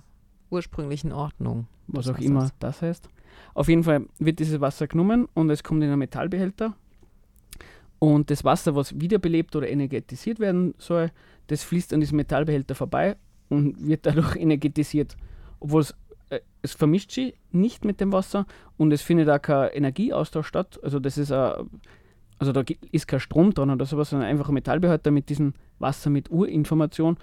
[0.50, 1.68] ursprünglichen Ordnung.
[1.86, 3.08] was auch immer das heißt.
[3.54, 6.74] Auf jeden Fall wird dieses Wasser genommen und es kommt in einen Metallbehälter.
[8.00, 11.12] Und das Wasser, was wiederbelebt oder energetisiert werden soll,
[11.46, 13.14] das fließt an diesem Metallbehälter vorbei
[13.48, 15.16] und wird dadurch energetisiert.
[15.60, 15.94] Obwohl es,
[16.62, 18.46] es vermischt sich nicht mit dem Wasser
[18.76, 20.78] und es findet auch kein Energieaustausch statt.
[20.82, 21.68] Also das ist ein,
[22.38, 26.10] also da ist kein Strom dran oder sowas, sondern einfach ein Metallbehälter mit diesem Wasser
[26.10, 27.16] mit Urinformation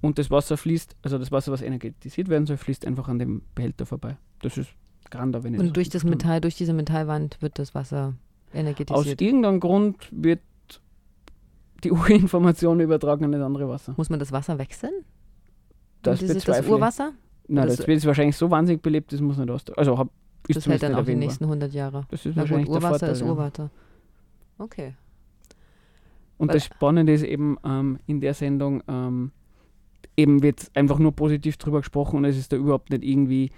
[0.00, 3.42] und das Wasser fließt, also das Wasser, was energetisiert werden soll, fließt einfach an dem
[3.54, 4.16] Behälter vorbei.
[4.42, 4.70] Das ist
[5.10, 8.14] grander, wenn ich Und durch das verstanden Metall, durch diese Metallwand wird das Wasser
[8.48, 9.20] Aus energetisiert.
[9.20, 10.40] irgendeinem Grund wird
[11.84, 13.94] die Urinformation übertragen an das andere Wasser.
[13.96, 14.92] Muss man das Wasser wechseln?
[16.02, 16.70] Das das bezweifle ich.
[16.72, 17.12] Urwasser?
[17.54, 19.64] Nein, das- das, wird wahrscheinlich so wahnsinnig belebt, das muss nicht aus.
[19.76, 20.08] Also hab,
[20.48, 22.06] ist Das hält dann auch die nächsten 100 Jahre.
[22.10, 23.12] Das ist Na gut, wahrscheinlich der Urwasser Vorteil.
[23.12, 23.26] ist ja.
[23.26, 23.70] Urwasser.
[24.58, 24.94] Okay.
[26.38, 29.30] Und Weil- das Spannende ist eben ähm, in der Sendung, ähm,
[30.16, 33.50] eben wird einfach nur positiv drüber gesprochen und es ist da überhaupt nicht irgendwie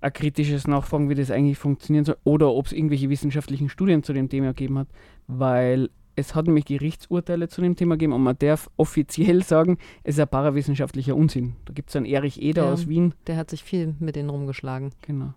[0.00, 4.12] ein kritisches Nachfragen, wie das eigentlich funktionieren soll oder ob es irgendwelche wissenschaftlichen Studien zu
[4.12, 4.88] dem Thema gegeben hat,
[5.26, 10.16] weil es hat nämlich Gerichtsurteile zu dem Thema gegeben und man darf offiziell sagen, es
[10.16, 11.56] ist ein parawissenschaftlicher Unsinn.
[11.66, 12.72] Da gibt es einen Erich Eder Ja.
[12.72, 14.90] aus Wien, Der hat sich viel mit denen rumgeschlagen.
[15.02, 15.34] genau.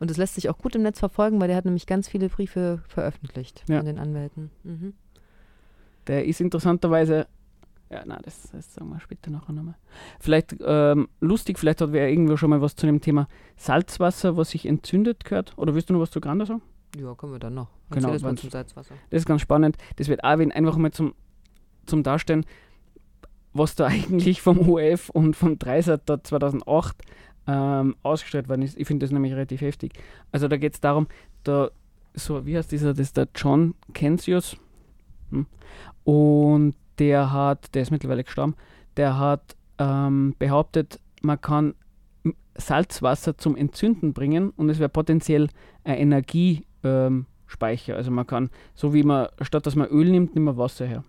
[0.00, 2.28] Und es lässt sich auch gut im Netz verfolgen, weil der hat nämlich ganz viele
[2.28, 3.76] Briefe veröffentlicht Ja.
[3.76, 4.50] von den Anwälten.
[4.64, 4.94] Mhm.
[6.08, 7.28] Der ist interessanterweise,
[7.90, 9.76] ja, na, das, das sagen wir später nachher nochmal.
[10.18, 14.50] Vielleicht ähm, lustig, vielleicht hat wer irgendwo schon mal was zu dem Thema Salzwasser, was
[14.50, 15.52] sich entzündet, gehört.
[15.56, 16.62] Oder willst du noch was zu Granda sagen?
[16.98, 17.68] Ja, können wir dann noch.
[17.90, 18.94] Genau, das mal zum Salzwasser.
[19.10, 19.76] Das ist ganz spannend.
[19.96, 21.14] Das wird auch einfach mal zum,
[21.86, 22.44] zum Darstellen,
[23.52, 27.02] was da eigentlich vom OF und vom Dreisat da 2008
[27.46, 28.78] ähm, ausgestellt worden ist.
[28.78, 29.92] Ich finde das nämlich relativ heftig.
[30.30, 31.06] Also da geht es darum,
[31.44, 31.70] da
[32.14, 34.56] so, wie heißt dieser, das ist der John Kensius.
[35.30, 35.46] Hm.
[36.04, 38.54] Und der hat, der ist mittlerweile gestorben,
[38.96, 41.74] der hat ähm, behauptet, man kann
[42.54, 45.48] Salzwasser zum Entzünden bringen und es wäre potenziell
[45.84, 46.71] ein Energiespeicher.
[46.84, 47.96] Ähm, Speicher.
[47.96, 51.04] also man kann, so wie man, statt dass man Öl nimmt, nimmt man Wasser her.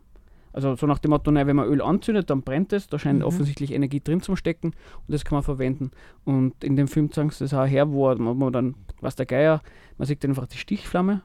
[0.51, 3.19] Also so nach dem Motto, nein, wenn man Öl anzündet, dann brennt es, da scheint
[3.19, 3.25] Mhm.
[3.25, 5.91] offensichtlich Energie drin zu stecken und das kann man verwenden.
[6.25, 9.61] Und in dem Film zeigen sie das auch her, wo man dann, was der Geier,
[9.97, 11.21] man sieht einfach die Stichflamme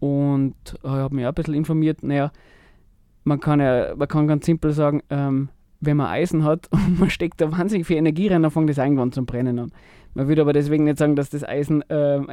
[0.00, 2.30] und äh, ich habe mich auch ein bisschen informiert, naja,
[3.24, 5.48] man kann ja, man kann ganz simpel sagen, ähm,
[5.80, 8.78] wenn man Eisen hat und man steckt da wahnsinnig viel Energie rein, dann fängt das
[8.78, 9.72] irgendwann zum Brennen an.
[10.14, 12.28] Man würde aber deswegen nicht sagen, dass das Eisen ähm,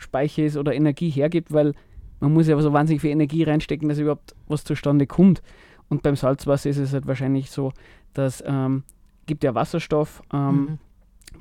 [0.00, 1.74] Energiespeicher ist oder Energie hergibt, weil
[2.20, 5.42] man muss ja so wahnsinnig viel Energie reinstecken, dass überhaupt was zustande kommt.
[5.88, 7.72] Und beim Salzwasser ist es halt wahrscheinlich so,
[8.14, 8.84] dass ähm,
[9.26, 10.78] gibt ja Wasserstoff, ähm, Mhm.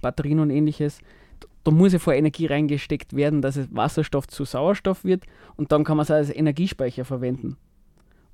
[0.01, 0.99] Batterien und ähnliches.
[1.63, 5.23] Da muss ja vor Energie reingesteckt werden, dass es Wasserstoff zu Sauerstoff wird
[5.57, 7.57] und dann kann man es als Energiespeicher verwenden.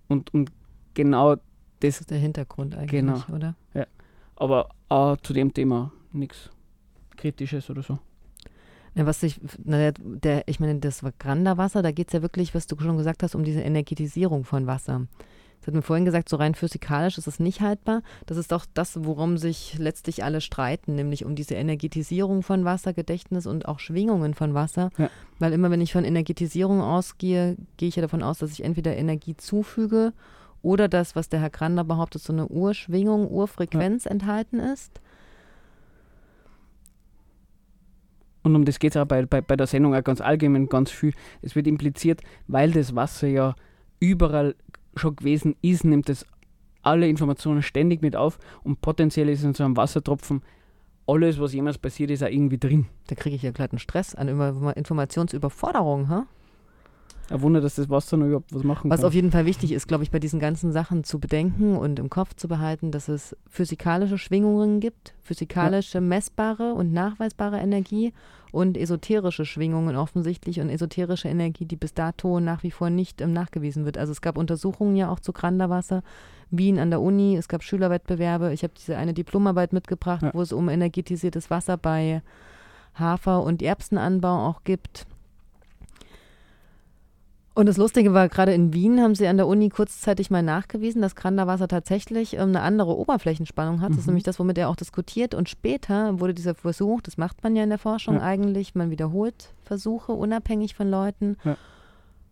[0.08, 0.52] Und, und
[0.94, 1.44] genau Das
[1.80, 3.22] das, ist der Hintergrund eigentlich, Genau.
[3.34, 3.56] oder?
[4.38, 6.50] aber auch zu dem Thema nichts
[7.16, 8.00] Kritisches oder so.
[8.96, 12.56] Ja, was ich, na, der, der, ich meine, das Granda-Wasser, da geht es ja wirklich,
[12.56, 15.08] was du schon gesagt hast, um diese Energetisierung von Wasser.
[15.60, 18.04] Das hat mir vorhin gesagt, so rein physikalisch ist es nicht haltbar.
[18.28, 22.94] Das ist doch das, worum sich letztlich alle streiten, nämlich um diese Energetisierung von Wasser,
[22.94, 24.92] Gedächtnis und auch Schwingungen von Wasser.
[24.98, 25.10] Ja.
[25.40, 28.96] Weil immer, wenn ich von Energetisierung ausgehe, gehe ich ja davon aus, dass ich entweder
[28.96, 30.14] Energie zufüge
[30.62, 35.02] oder das, was der Herr Granda behauptet, so eine Urschwingung, Urfrequenz enthalten ist.
[38.46, 40.92] Und um das geht es auch bei, bei, bei der Sendung auch ganz allgemein ganz
[40.92, 41.14] viel.
[41.42, 43.56] Es wird impliziert, weil das Wasser ja
[44.00, 44.56] überall
[44.96, 46.26] schon gewesen ist, nimmt es
[46.84, 50.44] alle Informationen ständig mit auf und potenziell ist in so einem Wassertropfen
[51.08, 52.86] alles, was jemals passiert ist, auch irgendwie drin.
[53.08, 56.28] Da kriege ich ja glatt einen Stress an Über- Informationsüberforderung, ha?
[57.32, 59.08] Ein Wunder, dass das Wasser noch überhaupt was machen Was kann.
[59.08, 62.10] auf jeden Fall wichtig ist, glaube ich, bei diesen ganzen Sachen zu bedenken und im
[62.12, 68.14] Kopf zu behalten, dass es physikalische Schwingungen gibt, physikalische messbare und nachweisbare Energie
[68.52, 73.34] und esoterische Schwingungen offensichtlich und esoterische Energie, die bis dato nach wie vor nicht ähm,
[73.34, 73.98] nachgewiesen wird.
[73.98, 76.04] Also es gab Untersuchungen ja auch zu Granderwasser,
[76.52, 78.54] Wien an der Uni, es gab Schülerwettbewerbe.
[78.54, 80.32] Ich habe diese eine Diplomarbeit mitgebracht, Ja.
[80.34, 82.22] wo es um energetisiertes Wasser bei
[82.94, 85.08] Hafer- und Erbsenanbau auch gibt.
[87.56, 91.02] Und das Lustige war, gerade in Wien haben sie an der Uni kurzzeitig mal nachgewiesen,
[91.02, 93.92] dass Granderwasser tatsächlich ähm, eine andere Oberflächenspannung hat.
[93.92, 94.12] Das ist Mhm.
[94.12, 95.34] nämlich das, womit er auch diskutiert.
[95.34, 98.22] Und später wurde dieser Versuch, das macht man ja in der Forschung Ja.
[98.24, 101.38] eigentlich, man wiederholt Versuche unabhängig von Leuten.
[101.46, 101.56] Ja.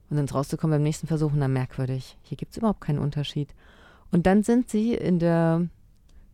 [0.10, 3.48] Und dann ist rauszukommen beim nächsten Versuch, na merkwürdig, hier gibt es überhaupt keinen Unterschied.
[4.12, 5.68] Und dann sind sie in der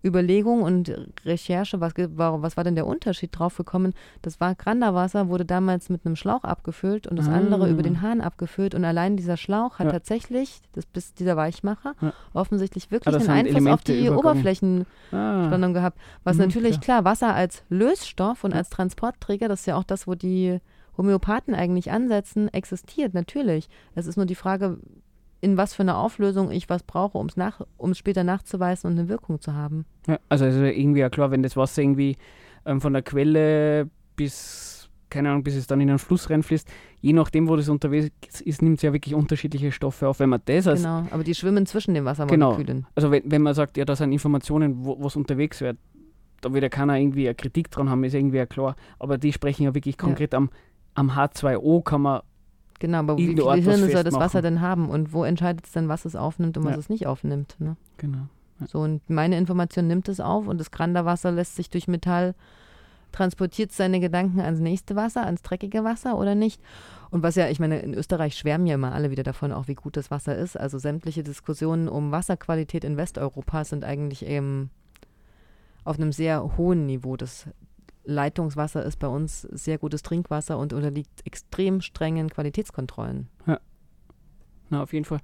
[0.03, 0.93] Überlegung und
[1.25, 3.93] Recherche, was, was war denn der Unterschied drauf gekommen?
[4.21, 7.33] Das war Granderwasser, wurde damals mit einem Schlauch abgefüllt und das Ah.
[7.33, 8.75] andere über den Hahn abgefüllt.
[8.75, 9.91] Und allein dieser Schlauch hat Ja.
[9.91, 12.13] tatsächlich, das bis dieser Weichmacher, Ja.
[12.33, 14.19] offensichtlich wirklich Ah, einen Einfluss auf Elemente die übergangen.
[14.19, 15.97] Oberflächenspannung ah, gehabt.
[16.23, 17.03] Was Mhm, natürlich klar.
[17.05, 20.59] Wasser als Lösstoff und als Transportträger, das ist ja auch das, wo die
[20.97, 23.69] Homöopathen eigentlich ansetzen, existiert natürlich.
[23.95, 24.77] Es ist nur die Frage,
[25.41, 28.99] in was für einer Auflösung ich was brauche, um es nach, um's später nachzuweisen und
[28.99, 29.85] eine Wirkung zu haben.
[30.07, 32.17] ja, also es ist irgendwie ja klar, wenn das Wasser irgendwie
[32.65, 36.67] ähm, von der Quelle bis, keine Ahnung, bis es dann in einen Fluss reinfließt,
[37.01, 40.19] je nachdem, wo das unterwegs ist, nimmt es ja wirklich unterschiedliche Stoffe auf.
[40.19, 42.11] Wenn man das als Genau, aber die schwimmen zwischen den Genau.
[42.11, 42.85] Wassermolekülen.
[42.95, 45.77] Also wenn, wenn man sagt, ja, da sind Informationen, wo was unterwegs wird,
[46.41, 48.75] da wird ja keiner irgendwie eine Kritik dran haben, ist irgendwie ja klar.
[48.99, 50.49] Aber die sprechen ja wirklich konkret am,
[50.95, 52.21] am H2O kann man,
[52.79, 54.13] Genau, aber wie viele Hirne soll das.
[54.13, 56.79] Wasser denn haben und wo entscheidet es denn, was es aufnimmt und was Ja.
[56.79, 57.55] es nicht aufnimmt?
[57.59, 57.75] Ne?
[57.97, 58.27] genau.
[58.67, 62.35] So, und meine Information nimmt es auf und das Granderwasser lässt sich durch Metall
[63.11, 66.61] transportiert seine Gedanken ans nächste Wasser, ans dreckige Wasser oder nicht?
[67.09, 69.75] Und was ja, ich meine, in Österreich schwärmen ja immer alle wieder davon, auch wie
[69.75, 70.57] gut das Wasser ist.
[70.59, 74.69] Also sämtliche Diskussionen um Wasserqualität in Westeuropa sind eigentlich eben
[75.85, 77.17] auf einem sehr hohen Niveau.
[77.17, 77.47] Das
[78.09, 83.29] Leitungswasser ist bei uns sehr gutes Trinkwasser und unterliegt extrem strengen Qualitätskontrollen.
[84.69, 85.19] Na, auf jeden Fall.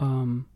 [0.00, 0.46] Ähm,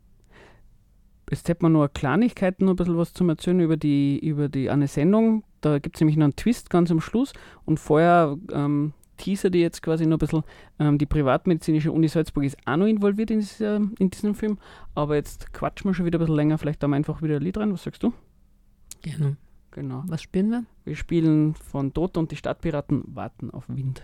[1.29, 4.69] jetzt hätte man nur Kleinigkeiten, nur ein bisschen was zum Erzählen über die, über die
[4.69, 5.43] eine Sendung.
[5.61, 7.33] Da gibt es nämlich noch einen Twist ganz am Schluss
[7.65, 10.43] und vorher ähm, teaser die jetzt quasi nur ein bisschen.
[10.79, 14.57] Ähm, die Privatmedizinische Uni Salzburg ist auch noch involviert in, dieser, in diesem Film,
[14.93, 16.57] aber jetzt quatschen wir schon wieder ein bisschen länger.
[16.57, 17.73] Vielleicht haben wir einfach wieder ein Lied rein.
[17.73, 18.13] Was sagst du?
[19.01, 19.37] Gerne.
[19.75, 20.05] Genau.
[20.07, 20.63] Was spielen wir?
[20.85, 24.03] Wir spielen von Toto und die Stadtpiraten Warten auf Wind.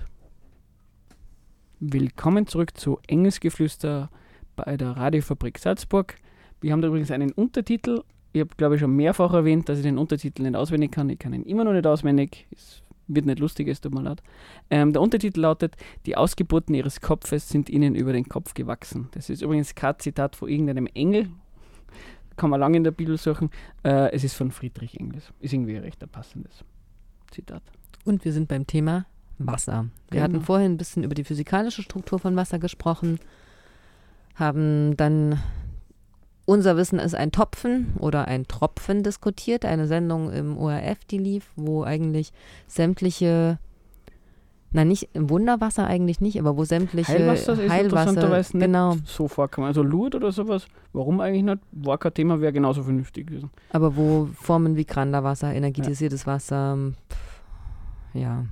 [1.79, 4.09] Willkommen zurück zu Engelsgeflüster
[4.57, 6.15] bei der Radiofabrik Salzburg.
[6.59, 8.03] Wir haben da übrigens einen Untertitel.
[8.33, 11.09] Ich habe, glaube ich, schon mehrfach erwähnt, dass ich den Untertitel nicht auswendig kann.
[11.09, 12.47] Ich kann ihn immer noch nicht auswendig.
[12.51, 14.21] Es wird nicht lustig, es tut mir leid.
[14.69, 19.07] Ähm, der Untertitel lautet: Die Ausgeburten ihres Kopfes sind ihnen über den Kopf gewachsen.
[19.13, 21.29] Das ist übrigens kein Zitat von irgendeinem Engel.
[22.41, 23.51] Kann man lange in der Bibel suchen.
[23.83, 25.31] Äh, es ist von Friedrich Engels.
[25.41, 26.63] Ist irgendwie recht ein passendes
[27.29, 27.61] Zitat.
[28.03, 29.05] Und wir sind beim Thema
[29.37, 29.85] Wasser.
[30.09, 30.23] Wir Genau.
[30.23, 33.19] hatten vorhin ein bisschen über die physikalische Struktur von Wasser gesprochen,
[34.33, 35.39] haben dann
[36.45, 41.51] unser Wissen ist ein Topfen oder ein Tropfen diskutiert, eine Sendung im ORF, die lief,
[41.55, 42.33] wo eigentlich
[42.65, 43.59] sämtliche,
[44.71, 48.95] na nicht im Wunderwasser eigentlich nicht, aber wo sämtliche Heilwasser ist Heilwasser, interessanterweise nicht genau,
[49.05, 49.67] so vorkommen.
[49.67, 51.59] Also Lourdes oder sowas, warum eigentlich nicht?
[51.71, 53.49] War kein Thema, wäre genauso vernünftig gewesen.
[53.71, 56.77] aber wo Formen wie Granderwasser, energetisiertes Wasser,
[57.09, 58.45] pf, ja,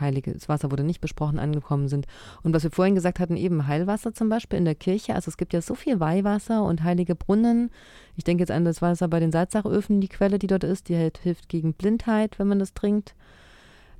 [0.00, 2.06] heiliges Wasser wurde nicht besprochen, angekommen sind.
[2.42, 5.14] Und was wir vorhin gesagt hatten, eben Heilwasser zum Beispiel in der Kirche.
[5.14, 7.70] Also es gibt ja so viel Weihwasser und heilige Brunnen.
[8.16, 10.96] Ich denke jetzt an das Wasser bei den Salzachöfen, die Quelle, die dort ist, die
[10.96, 13.14] halt hilft gegen Blindheit, wenn man das trinkt.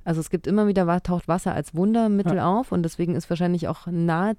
[0.07, 3.87] Also es gibt immer wieder, taucht Wasser als Wundermittel auf und deswegen ist wahrscheinlich auch
[3.87, 4.37] nahe,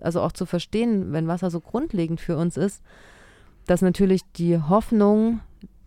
[0.00, 2.84] also auch zu verstehen, wenn Wasser so grundlegend für uns ist,
[3.66, 5.40] dass natürlich die Hoffnung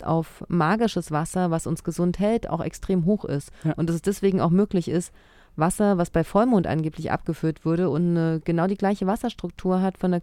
[0.04, 3.54] auf magisches Wasser, was uns gesund hält, auch extrem hoch ist.
[3.64, 3.72] Ja.
[3.76, 5.14] Und dass es deswegen auch möglich ist,
[5.56, 10.12] Wasser, was bei Vollmond angeblich abgeführt wurde und äh, genau die gleiche Wasserstruktur hat, von
[10.12, 10.20] der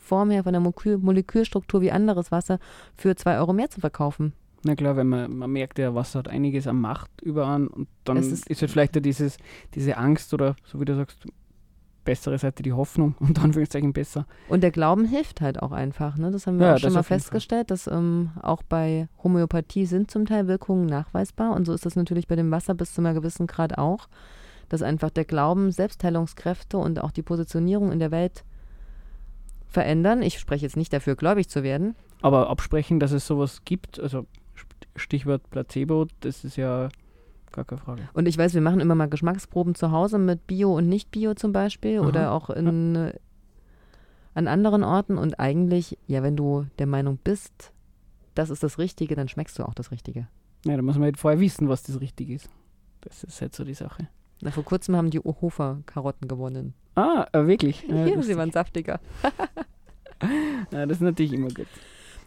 [0.00, 2.58] Form her, von der Molekül Molekülstruktur wie anderes Wasser,
[2.96, 4.32] für zwei Euro mehr zu verkaufen.
[4.64, 8.16] Na klar, wenn man, man merkt ja, Wasser hat einiges an Macht überall und dann
[8.16, 9.36] Es ist, ist- halt vielleicht ja dieses,
[9.74, 11.26] diese Angst oder so wie du sagst,
[12.04, 14.26] bessere Seite die Hoffnung und Anführungszeichen besser.
[14.48, 16.16] Und der Glauben hilft halt auch einfach.
[16.18, 16.30] Ne?
[16.30, 20.26] Das haben wir Ja, auch schon mal festgestellt, dass ähm, auch bei Homöopathie sind zum
[20.26, 21.54] Teil Wirkungen nachweisbar.
[21.54, 24.08] Und so ist das natürlich bei dem Wasser bis zu einem gewissen Grad auch,
[24.68, 28.44] dass einfach der Glauben Selbstheilungskräfte und auch die Positionierung in der Welt
[29.68, 30.22] verändern.
[30.22, 31.94] Ich spreche jetzt nicht dafür, gläubig zu werden.
[32.22, 34.26] Aber absprechen, dass es sowas gibt, also
[34.96, 36.88] Stichwort Placebo, das ist ja
[37.52, 38.08] gar keine Frage.
[38.12, 41.52] Und ich weiß, wir machen immer mal Geschmacksproben zu Hause mit Bio und Nicht-Bio zum
[41.52, 42.06] Beispiel Aha.
[42.06, 43.14] oder auch in, äh,
[44.34, 45.18] an anderen Orten.
[45.18, 47.72] Und eigentlich, ja, wenn du der Meinung bist,
[48.34, 50.26] das ist das Richtige, dann schmeckst du auch das Richtige.
[50.64, 52.48] Ja, da muss man halt vorher wissen, was das richtig ist.
[53.02, 54.08] Das ist halt so die Sache.
[54.40, 56.74] Na, vor kurzem haben die Hofer-Karotten gewonnen.
[56.96, 57.82] Ah, äh, wirklich?
[57.88, 59.00] Ja, Ja, sie waren saftiger.
[60.72, 61.66] ja, das ist natürlich immer gut.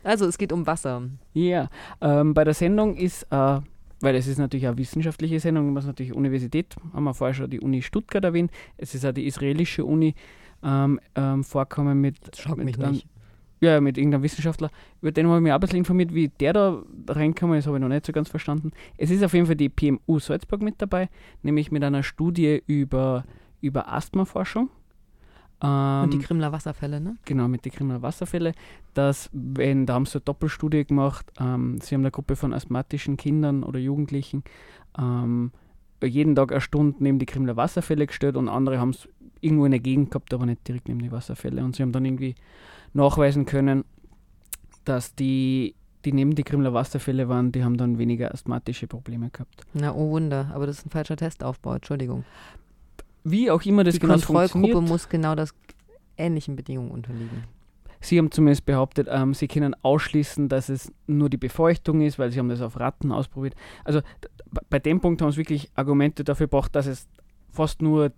[0.07, 1.01] Also, es geht um Wasser.
[1.33, 1.69] Ja,
[2.01, 3.59] ähm, bei der Sendung ist, äh,
[3.99, 7.59] weil es ist natürlich eine wissenschaftliche Sendung, was natürlich Universität, haben wir vorher schon die
[7.59, 10.15] Uni Stuttgart erwähnt, es ist auch die israelische Uni
[10.63, 12.15] ähm, ähm, vorkommen mit,
[12.65, 13.01] mit einem-
[13.59, 14.69] ja, mit irgendeinem Wissenschaftler.
[15.01, 17.77] Über den habe ich mich auch ein bisschen informiert, wie der da reinkommen ist, habe
[17.77, 18.71] ich noch nicht so ganz verstanden.
[18.97, 21.09] Es ist auf jeden Fall die PMU Salzburg mit dabei,
[21.41, 23.25] nämlich mit einer Studie über,
[23.61, 24.69] über Asthmaforschung.
[25.61, 27.17] Ähm, Und die Krimler Wasserfälle, ne?
[27.25, 28.53] genau, mit den Krimmer Wasserfälle,
[28.93, 33.17] dass, wenn, da haben sie eine Doppelstudie gemacht, ähm, sie haben eine Gruppe von asthmatischen
[33.17, 34.43] Kindern oder Jugendlichen
[34.97, 35.51] ähm,
[36.03, 39.09] jeden Tag eine Stunde neben die Krimler Wasserfälle gestellt und andere haben es
[39.41, 41.63] irgendwo in der Gegend gehabt, aber nicht direkt neben die Wasserfälle.
[41.63, 42.35] Und sie haben dann irgendwie
[42.93, 43.83] nachweisen können,
[44.85, 45.75] dass die,
[46.05, 49.65] die neben die Krimler Wasserfälle waren, die haben dann weniger asthmatische Probleme gehabt.
[49.73, 50.51] Na, oh Wunder.
[50.53, 52.23] Aber das ist ein falscher Testaufbau, Entschuldigung.
[53.31, 54.89] Wie auch immer das die genau Kontrollgruppe funktioniert.
[54.89, 55.53] muss genau das
[56.17, 57.43] ähnlichen Bedingungen unterliegen.
[57.99, 62.31] Sie haben zumindest behauptet, ähm, sie können ausschließen, dass es nur die Befeuchtung ist, weil
[62.31, 63.55] sie haben das auf Ratten ausprobiert.
[63.83, 64.01] Also
[64.69, 67.07] bei dem Punkt haben sie wirklich Argumente dafür gebracht, dass es
[67.51, 68.11] fast nur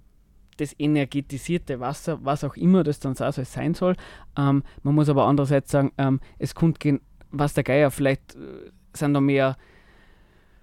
[0.57, 3.95] das energetisierte Wasser, was auch immer das dann sein soll.
[4.37, 6.99] Ähm, man muss aber andererseits sagen, ähm, es kommt gehen,
[7.31, 9.55] was der Geier, vielleicht äh, sind da mehr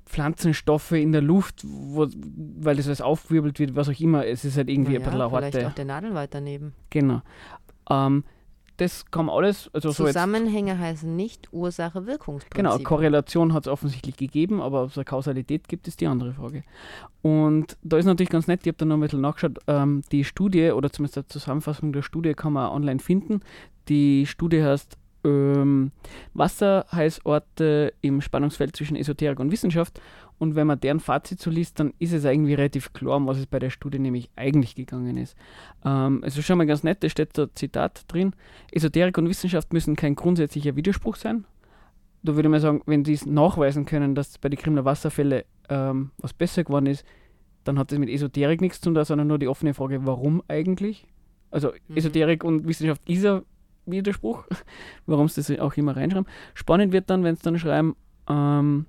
[0.06, 2.06] Pflanzenstoffe in der Luft, wo,
[2.58, 4.24] weil das alles aufgewirbelt wird, was auch immer.
[4.24, 6.72] Es ist halt irgendwie Naja, ein bisschen eine vielleicht harte auch der Nadelwald daneben.
[6.90, 7.22] Genau.
[7.90, 8.24] Ähm,
[8.76, 12.54] das kann man alles, also so Zusammenhänge heißen nicht Ursache-Wirkungsprinzip.
[12.54, 16.34] genau, Korrelation hat es offensichtlich gegeben, aber ob es eine Kausalität gibt, ist die andere
[16.34, 16.62] Frage.
[17.22, 20.24] Und da ist natürlich ganz nett, ich habe da noch ein bisschen nachgeschaut, ähm, die
[20.24, 23.40] Studie oder zumindest eine Zusammenfassung der Studie kann man online finden.
[23.88, 25.90] Die Studie heißt ähm,
[26.34, 30.00] Wasserheißorte im Spannungsfeld zwischen Esoterik und Wissenschaft.
[30.38, 33.38] Und wenn man deren Fazit so liest, dann ist es irgendwie relativ klar, um was
[33.38, 35.34] es bei der Studie nämlich eigentlich gegangen ist.
[35.84, 38.34] Ähm, ist schon mal ganz nett, da steht da Zitat drin:
[38.70, 41.44] Esoterik und Wissenschaft müssen kein grundsätzlicher Widerspruch sein.
[42.22, 46.10] Da würde man sagen, wenn die es nachweisen können, dass bei den Krimler Wasserfälle ähm,
[46.18, 47.04] was besser geworden ist,
[47.64, 51.06] dann hat das mit Esoterik nichts zu tun, sondern nur die offene Frage, warum eigentlich?
[51.50, 51.96] Also Mhm.
[51.96, 53.42] Esoterik und Wissenschaft ist ein
[53.86, 54.44] Widerspruch,
[55.06, 56.28] warum sie das auch immer reinschreiben.
[56.54, 57.96] Spannend wird dann, wenn sie dann schreiben,
[58.28, 58.86] ähm,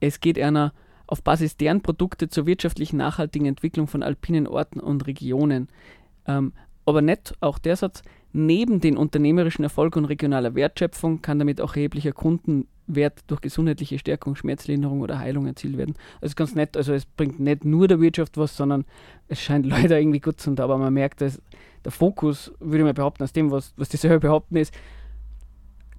[0.00, 0.72] es geht einer
[1.06, 5.68] auf Basis deren Produkte zur wirtschaftlichen nachhaltigen Entwicklung von alpinen Orten und Regionen.
[6.26, 6.52] Ähm,
[6.84, 8.02] aber nicht auch der Satz,
[8.32, 12.12] neben den unternehmerischen Erfolg und regionaler Wertschöpfung kann damit auch erheblicher
[12.88, 15.94] Kundenwert durch gesundheitliche Stärkung, Schmerzlinderung oder Heilung erzielt werden.
[16.20, 18.84] Also ganz nett, also es bringt nicht nur der Wirtschaft was, sondern
[19.28, 21.40] es scheint leider irgendwie gut zu sein, aber man merkt, dass
[21.84, 24.74] der Fokus, würde ich mal behaupten, aus dem, was, was die selber behaupten, ist,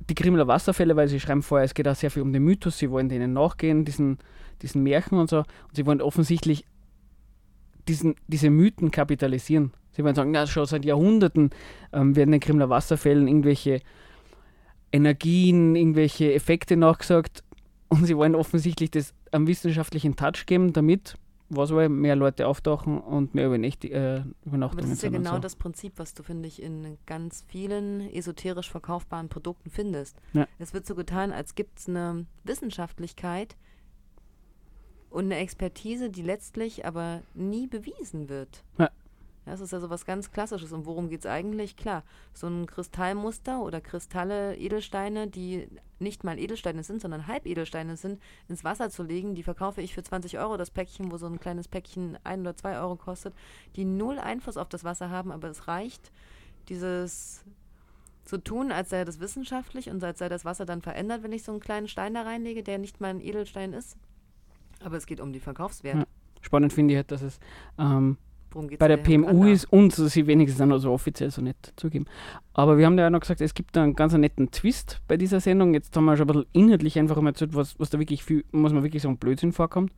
[0.10, 2.80] die Krimler Wasserfälle, weil sie schreiben vorher, es geht auch sehr viel um den Mythos,
[2.80, 4.18] sie wollen denen nachgehen, diesen,
[4.62, 6.66] diesen Märchen und so, und sie wollen offensichtlich
[7.88, 9.72] diesen, diese Mythen kapitalisieren.
[9.92, 11.52] Sie wollen sagen, na, schon seit Jahrhunderten
[11.94, 13.82] ähm, werden den Krimler Wasserfällen irgendwelche
[14.92, 17.44] Energien, irgendwelche Effekte nachgesagt
[17.90, 21.16] und sie wollen offensichtlich das am wissenschaftlichen Touch geben, damit
[21.50, 25.34] was wohl, mehr Leute auftauchen und mehr Übernacht, äh, Aber Übernachtungen das ist ja genau
[25.36, 25.40] so.
[25.40, 30.18] das Prinzip, was du, finde ich, in ganz vielen esoterisch verkaufbaren Produkten findest.
[30.34, 30.48] Ja.
[30.60, 33.58] Es wird so getan, als gibt es eine Wissenschaftlichkeit
[35.10, 38.64] und eine Expertise, die letztlich aber nie bewiesen wird.
[38.78, 38.92] Ja.
[39.50, 40.72] Das ist also was ganz Klassisches.
[40.72, 41.76] Und worum geht es eigentlich?
[41.76, 45.68] Klar, so ein Kristallmuster oder Kristalle, Edelsteine, die
[46.00, 50.04] nicht mal Edelsteine sind, sondern Halbedelsteine sind, ins Wasser zu legen, die verkaufe ich für
[50.04, 53.34] 20 Euro, das Päckchen, wo so ein kleines Päckchen ein oder zwei Euro kostet,
[53.76, 56.12] die null Einfluss auf das Wasser haben, aber es reicht,
[56.70, 57.44] dieses
[58.24, 61.44] zu tun, als sei das wissenschaftlich und als sei das Wasser dann verändert, wenn ich
[61.44, 63.98] so einen kleinen Stein da reinlege, der nicht mal ein Edelstein ist.
[64.84, 66.00] Aber es geht um die Verkaufswerte.
[66.00, 66.06] Ja.
[66.42, 67.40] Spannend finde ich halt, dass es
[67.78, 68.18] ähm,
[68.78, 72.06] bei der PMU ist und sie wenigstens dann also offiziell so nicht zugeben.
[72.54, 75.18] Aber wir haben ja auch noch gesagt, es gibt da einen ganz netten Twist bei
[75.18, 75.74] dieser Sendung.
[75.74, 78.44] Jetzt haben wir schon ein bisschen inhaltlich einfach mal erzählt, was, was da wirklich viel,
[78.52, 79.92] muss man wirklich sagen, Blödsinn vorkommt.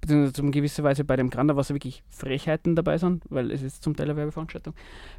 [0.00, 3.62] Beziehungsweise zum gewisser Weise bei dem Grander, was da wirklich Frechheiten dabei sind, weil es
[3.62, 4.74] ist zum Teil eine Werbeveranstaltung.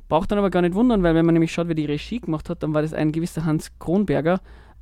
[0.08, 2.50] Braucht dann aber gar nicht wundern, weil wenn man nämlich schaut, wer die Regie gemacht
[2.50, 4.42] hat, dann war das ein gewisser Hans Kronberger,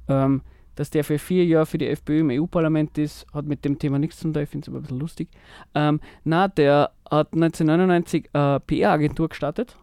[0.09, 0.41] ähm,
[0.75, 3.99] dass der für vier Jahre für die FPÖ im EU-Parlament ist, hat mit dem Thema
[3.99, 5.29] nichts zu tun, ich finde es aber ein bisschen lustig.
[5.75, 9.77] Ähm, na, der hat 1999 eine PR-Agentur gestartet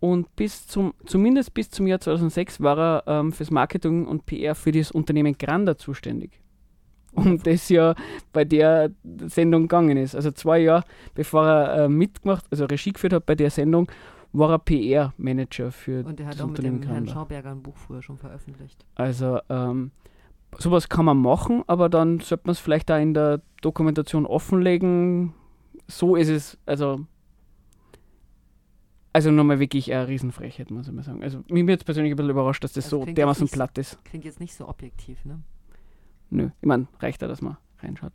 [0.00, 4.54] und bis zum, zumindest bis zum Jahr 2006 war er ähm, fürs Marketing und PR
[4.54, 6.40] für das Unternehmen Granda zuständig.
[7.12, 7.94] Und das ja
[8.32, 8.90] bei der
[9.26, 10.14] Sendung gegangen ist.
[10.14, 13.90] Also zwei Jahre bevor er äh, mitgemacht, also Regie geführt hat bei der Sendung,
[14.32, 17.12] war er PR-Manager für Und er hat das auch mit Unternehmen dem Herrn Granda.
[17.12, 18.84] Schauberger ein Buch früher schon veröffentlicht.
[18.96, 19.92] Also ähm,
[20.58, 25.34] sowas kann man machen, aber dann sollte man es vielleicht auch in der Dokumentation offenlegen.
[25.88, 27.06] So ist es, also
[29.12, 31.22] also nochmal wirklich eine Riesenfrechheit, muss ich mal sagen.
[31.22, 33.50] Also mich wird persönlich ein bisschen überrascht, dass das Das so klingt jetzt dermaßen nicht
[33.52, 34.04] so- platt ist.
[34.04, 35.40] Klingt jetzt nicht so objektiv, ne?
[36.28, 38.12] Nö, ich meine, reicht da, dass man reinschaut.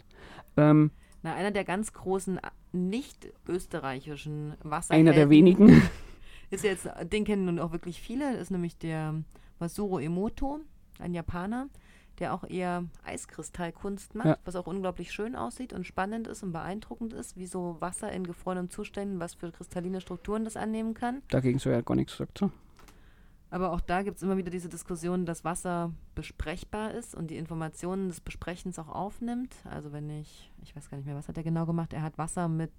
[0.58, 0.92] Ähm,
[1.24, 5.82] Na, einer der ganz großen a- nicht österreichischen Wasser einer der wenigen.
[6.52, 9.16] ist jetzt, den kennen nun auch wirklich viele, ist nämlich der
[9.60, 10.60] Masuro Emoto,
[11.00, 11.68] ein Japaner,
[12.20, 14.38] der auch eher Eiskristallkunst macht, Ja.
[14.46, 18.26] was auch unglaublich schön aussieht und spannend ist und beeindruckend ist, wie so Wasser in
[18.26, 21.22] gefrorenen Zuständen, was für kristalline Strukturen das annehmen kann.
[21.30, 22.38] Dagegen soll ja gar nichts gesagt.
[22.38, 22.52] So.
[23.50, 27.38] Aber auch da gibt es immer wieder diese Diskussion, dass Wasser besprechbar ist und die
[27.38, 29.54] Informationen des Besprechens auch aufnimmt.
[29.66, 32.18] Also wenn ich, ich weiß gar nicht mehr, was hat er genau gemacht, er hat
[32.18, 32.72] Wasser mit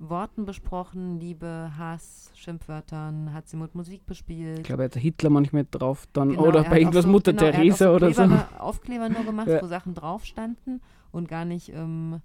[0.00, 4.58] Worten besprochen, Liebe, Hass, Schimpfwörtern, hat sie mit Musik bespielt.
[4.60, 7.32] Ich glaube, er hat Hitler manchmal drauf dann Genau, oder er bei irgendwas so- Mutter
[7.32, 8.22] genau, er Teresa oder so.
[8.22, 9.60] Kleber, Aufkleber nur gemacht, Ja.
[9.60, 10.80] wo Sachen drauf standen
[11.10, 12.20] und gar nicht ähm,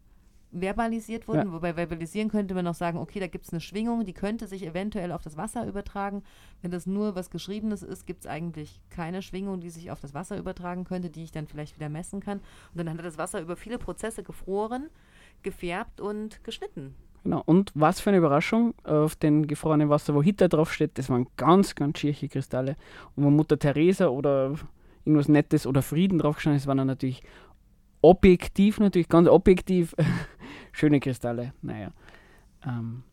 [0.51, 1.51] verbalisiert wurden.
[1.51, 4.63] Wobei verbalisieren könnte man noch sagen, okay, da gibt es eine Schwingung, die könnte sich
[4.67, 6.21] eventuell auf das Wasser übertragen.
[6.61, 10.13] Wenn das nur was Geschriebenes ist, gibt es eigentlich keine Schwingung, die sich auf das
[10.13, 12.37] Wasser übertragen könnte, die ich dann vielleicht wieder messen kann.
[12.37, 14.89] Und dann hat das Wasser über viele Prozesse gefroren,
[15.41, 16.93] gefärbt und geschnitten.
[17.23, 17.41] Genau.
[17.45, 21.73] Und was für eine Überraschung, auf den gefrorenen Wasser, wo Hitler draufsteht, das waren ganz,
[21.75, 22.75] ganz schierche Kristalle.
[23.15, 24.55] Und wo Mutter Teresa oder
[25.05, 27.23] irgendwas Nettes oder Frieden draufgestanden ist, waren dann natürlich
[28.01, 29.95] objektiv, natürlich ganz objektiv
[30.73, 31.53] schöne Kristalle.
[31.61, 31.91] Naja.
[32.65, 33.03] Ähm,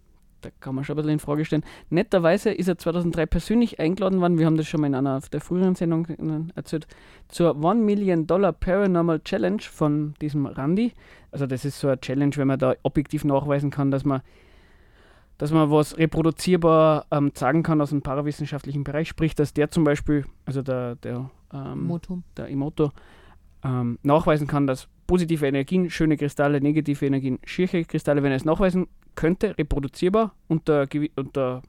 [0.41, 1.65] da kann man schon ein bisschen in Frage stellen.
[1.89, 5.41] Netterweise ist er 2003 persönlich eingeladen worden, wir haben das schon mal in einer der
[5.41, 6.87] früheren Sendungen erzählt,
[7.29, 10.93] zur One Million Dollar Paranormal Challenge von diesem Randy.
[11.31, 14.23] Also das ist so eine Challenge, wenn man da objektiv nachweisen kann, dass man
[15.39, 19.85] dass man was reproduzierbar ähm, sagen kann aus dem parawissenschaftlichen Bereich, sprich, dass der zum
[19.85, 22.23] Beispiel, also der, der, ähm, Moto.
[22.37, 22.91] der Emoto,
[23.65, 28.45] ähm, nachweisen kann, dass positive Energien, schöne Kristalle, negative Energien, schierche Kristalle, wenn er es
[28.45, 30.87] nachweisen könnte, reproduzierbar unter,
[31.17, 31.63] unter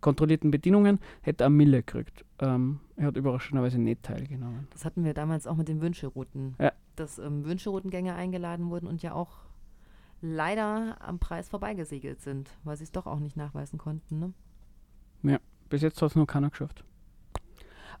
[0.00, 2.24] kontrollierten Bedingungen, hätte er Mille gekriegt.
[2.38, 4.68] Ähm, er hat überraschenderweise nicht teilgenommen.
[4.70, 6.54] Das hatten wir damals auch mit den Wünscherouten.
[6.60, 6.72] Ja.
[6.96, 9.38] Dass ähm, Wünscheroutengänger eingeladen wurden und ja auch
[10.20, 14.18] leider am Preis vorbeigesegelt sind, weil sie es doch auch nicht nachweisen konnten.
[14.18, 14.32] Ne?
[15.68, 16.84] Bis jetzt hat es noch keiner geschafft.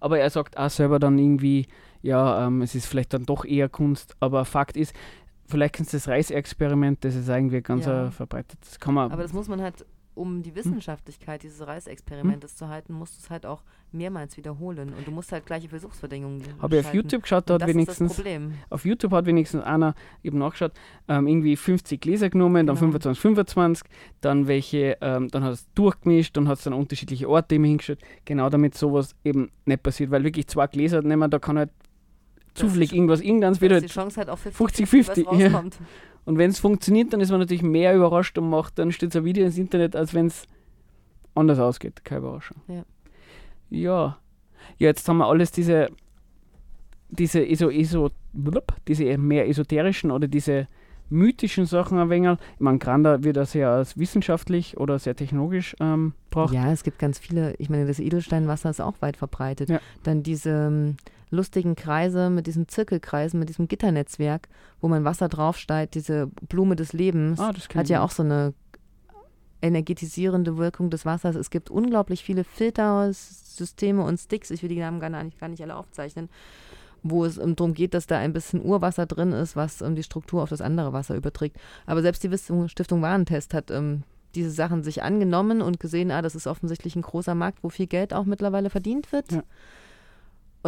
[0.00, 1.66] Aber er sagt auch selber dann irgendwie,
[2.02, 4.94] ja, ähm, es ist vielleicht dann doch eher Kunst, aber Fakt ist,
[5.48, 8.10] vielleicht kennst du das Reisexperiment, das ist eigentlich ganz Ja.
[8.10, 8.58] verbreitet.
[8.62, 9.10] Das kann man.
[9.10, 9.84] Aber das muss man halt,
[10.14, 10.42] um Hm?
[10.42, 14.92] die Wissenschaftlichkeit dieses Reisexperimentes zu halten, musst du es halt auch mehrmals wiederholen.
[14.92, 16.92] Und du musst halt gleiche Versuchsbedingungen habe ich auf.
[16.92, 18.52] YouTube geschaut, da Und hat wenigstens das Problem.
[18.68, 19.94] auf YouTube hat wenigstens einer
[20.24, 20.72] eben nachgeschaut,
[21.06, 22.78] ähm, irgendwie 50 Gläser genommen, dann Genau.
[22.80, 23.84] 25, 25,
[24.20, 28.00] dann welche, ähm, dann hat es durchgemischt, dann hat es dann unterschiedliche Orte immer hingestellt,
[28.24, 31.70] genau damit sowas eben nicht passiert, weil wirklich zwei Gläser nehmen, da kann halt
[32.54, 35.64] zufällig irgendwas, irgendwas Chance halt auch 50-50, was ja.
[36.24, 39.20] Und wenn es funktioniert, dann ist man natürlich mehr überrascht und macht dann steht so
[39.20, 40.46] ein Video ins Internet, als wenn es
[41.34, 42.04] anders ausgeht.
[42.04, 42.58] Keine Überraschung.
[42.68, 42.84] Ja.
[43.70, 44.18] Ja.
[44.78, 45.88] Ja, jetzt haben wir alles diese,
[47.08, 50.68] diese, eso, eso, blub, diese mehr esoterischen oder diese
[51.10, 52.38] mythischen Sachen ein wenig.
[52.54, 56.52] Ich meine, Granda wird da sehr als wissenschaftlich oder sehr technologisch ähm, braucht.
[56.52, 57.54] Ja, es gibt ganz viele.
[57.58, 59.70] Ich meine, das Edelsteinwasser ist auch weit verbreitet.
[59.70, 59.80] Ja.
[60.02, 60.96] Dann diese ähm,
[61.30, 64.48] lustigen Kreise mit diesen Zirkelkreisen, mit diesem Gitternetzwerk,
[64.80, 68.54] wo man Wasser draufsteigt, diese Blume des Lebens, Ah, hat ja auch so eine
[69.60, 71.34] energetisierende Wirkung des Wassers.
[71.34, 75.62] Es gibt unglaublich viele Filtersysteme und Sticks, ich will die Namen gar nicht, gar nicht
[75.62, 76.28] alle aufzeichnen,
[77.02, 80.02] wo es ähm, darum geht, dass da ein bisschen Urwasser drin ist, was ähm, die
[80.02, 81.56] Struktur auf das andere Wasser überträgt.
[81.86, 84.04] Aber selbst die Stiftung Warentest hat ähm,
[84.34, 87.86] diese Sachen sich angenommen und gesehen, ah, das ist offensichtlich ein großer Markt, wo viel
[87.86, 89.32] Geld auch mittlerweile verdient wird.
[89.32, 89.42] Ja.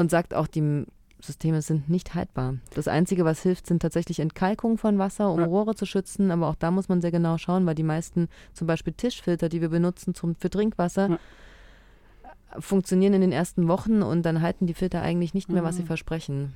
[0.01, 0.85] Und sagt auch, die
[1.21, 2.55] Systeme sind nicht haltbar.
[2.75, 5.47] Das Einzige, was hilft, sind tatsächlich Entkalkungen von Wasser, um Ja.
[5.47, 6.31] Rohre zu schützen.
[6.31, 9.61] Aber auch da muss man sehr genau schauen, weil die meisten zum Beispiel Tischfilter, die
[9.61, 11.19] wir benutzen zum, für Trinkwasser, Ja.
[12.59, 15.83] funktionieren in den ersten Wochen und dann halten die Filter eigentlich nicht mehr, was sie
[15.83, 15.87] Mhm.
[15.89, 16.55] versprechen.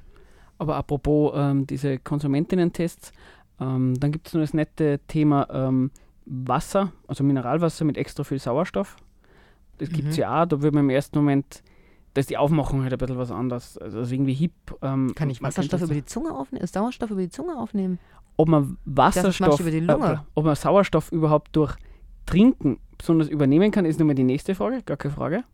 [0.58, 3.12] Aber apropos ähm, diese Konsumentinnen-Tests,
[3.60, 5.90] ähm, dann gibt es noch das nette Thema ähm,
[6.26, 8.96] Wasser, also Mineralwasser mit extra viel Sauerstoff.
[9.78, 10.20] Das gibt es Mhm.
[10.22, 11.62] ja auch, da wird man im ersten Moment,
[12.14, 13.76] da ist die Aufmachung halt ein bisschen was anderes.
[13.78, 14.52] Also, irgendwie hip.
[14.82, 16.66] Ähm, Kann ich Wasserstoff über die Zunge aufnehmen?
[16.66, 17.98] Sauerstoff über die Zunge aufnehmen?
[18.36, 20.12] ob man Wasserstoff, über die Lunge.
[20.12, 21.76] Äh, ob man Sauerstoff überhaupt durch
[22.26, 25.44] Trinken besonders übernehmen kann, ist nochmal die nächste Frage, gar keine Frage.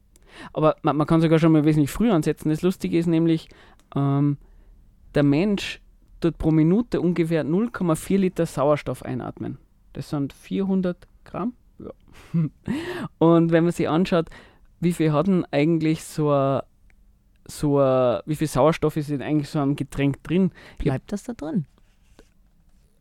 [0.52, 2.50] Aber man, man kann sogar schon mal wesentlich früher ansetzen.
[2.50, 3.48] Das Lustige ist nämlich,
[3.94, 4.38] ähm,
[5.14, 5.80] der Mensch
[6.20, 9.58] tut pro Minute ungefähr 0,4 Liter Sauerstoff einatmen.
[9.92, 11.54] Das sind 400 Gramm.
[11.78, 11.90] Ja.
[13.18, 14.28] Und wenn man sich anschaut,
[14.80, 16.62] wie viel hat denn eigentlich so ein,
[17.46, 20.50] so ein, wie viel Sauerstoff ist in eigentlich so einem Getränk drin?
[20.78, 21.66] Bleibt das da drin?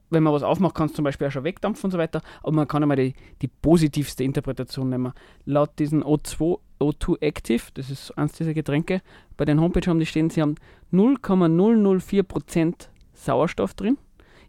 [0.09, 2.21] wenn man was aufmacht, kann es zum Beispiel auch schon wegdampfen und so weiter.
[2.41, 5.13] Aber man kann einmal die, die positivste Interpretation nehmen.
[5.45, 9.01] Laut diesen O2, O2 Active, das ist eins dieser Getränke,
[9.37, 10.55] bei den Homepage haben die stehen, sie haben
[10.91, 13.97] 0,004% Sauerstoff drin.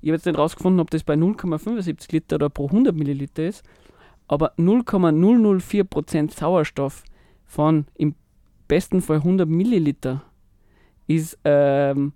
[0.01, 3.63] Ich habe jetzt nicht rausgefunden, ob das bei 0,75 Liter oder pro 100 Milliliter ist,
[4.29, 7.05] aber 0,004% Sauerstoff
[7.51, 8.15] von im
[8.69, 10.23] besten Fall 100 Milliliter
[11.09, 12.13] ist ähm,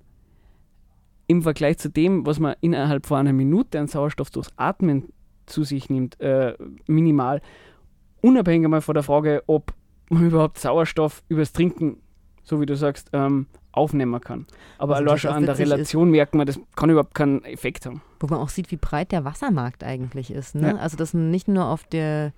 [1.27, 5.13] im Vergleich zu dem, was man innerhalb von einer Minute an Sauerstoff durchs Atmen
[5.47, 6.55] zu sich nimmt, äh,
[6.87, 7.41] minimal.
[8.21, 9.75] Unabhängig mal von der Frage, ob
[10.09, 11.97] man überhaupt Sauerstoff übers Trinken,
[12.45, 14.47] so wie du sagst, ähm, aufnehmen kann.
[14.79, 17.87] Aber natürlich schon an der witzig ist- Relation merkt man, das kann überhaupt keinen Effekt
[17.87, 18.03] haben.
[18.21, 20.55] Wo man auch sieht, wie breit der Wassermarkt eigentlich ist.
[20.55, 20.69] Ne?
[20.69, 20.77] Ja.
[20.77, 22.33] Also, dass man nicht nur auf der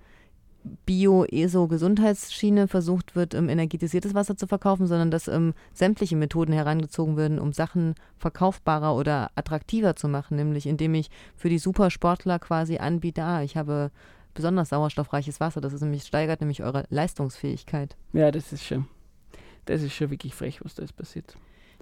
[0.87, 7.39] Bio-ESO-Gesundheitsschiene versucht wird, ähm, energetisiertes Wasser zu verkaufen, sondern dass ähm, sämtliche Methoden herangezogen werden,
[7.39, 13.23] um Sachen verkaufbarer oder attraktiver zu machen, nämlich indem ich für die Supersportler quasi anbiete,
[13.23, 13.91] ah, ich habe
[14.35, 17.97] besonders sauerstoffreiches Wasser, das ist nämlich, steigert nämlich eure Leistungsfähigkeit.
[18.13, 18.87] Ja, das ist schon,
[19.65, 21.37] das ist schon wirklich frech, was da jetzt passiert.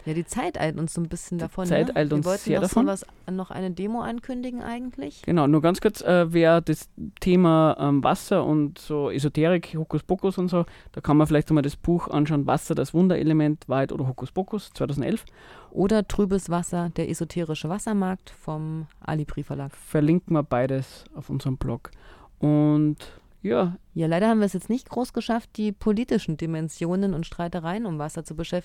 [0.05, 1.67] Ja, die Zeit eilt uns so ein bisschen davon.
[1.67, 1.97] Zeit ne?
[1.97, 2.87] eilt Wir uns wollten sehr noch davon.
[2.87, 5.23] Was, noch eine Demo ankündigen eigentlich.
[5.23, 6.89] Genau, nur ganz kurz, äh, wer das
[7.21, 11.77] Thema ähm, Wasser und so Esoterik, Hokuspokus und so, da kann man vielleicht einmal das
[11.77, 15.25] Buch anschauen, Wasser, das Wunderelement, Wahrheit oder Hokuspokus, 2011.
[15.71, 19.75] Oder Trübes Wasser, der esoterische Wassermarkt vom Alibri Verlag.
[19.75, 21.91] Verlinken wir beides auf unserem Blog.
[22.39, 22.97] Und
[23.45, 27.85] ja, Ja, leider haben wir es jetzt nicht groß geschafft, die politischen Dimensionen und Streitereien
[27.85, 28.63] um Wasser zu äh,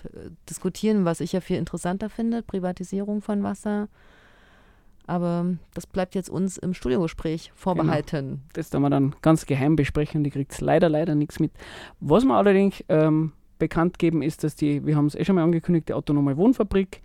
[0.50, 3.90] diskutieren, was ich ja viel interessanter finde, Privatisierung von Wasser.
[5.06, 8.44] Aber das bleibt jetzt uns im Studiogespräch vorbehalten.
[8.54, 10.24] das werden wir dann ganz geheim besprechen.
[10.24, 11.52] Die kriegt leider, leider nichts mit.
[12.00, 15.44] Was wir allerdings ähm, bekannt geben, ist, dass die, wir haben es eh schon mal
[15.44, 17.02] angekündigt, die autonome Wohnfabrik,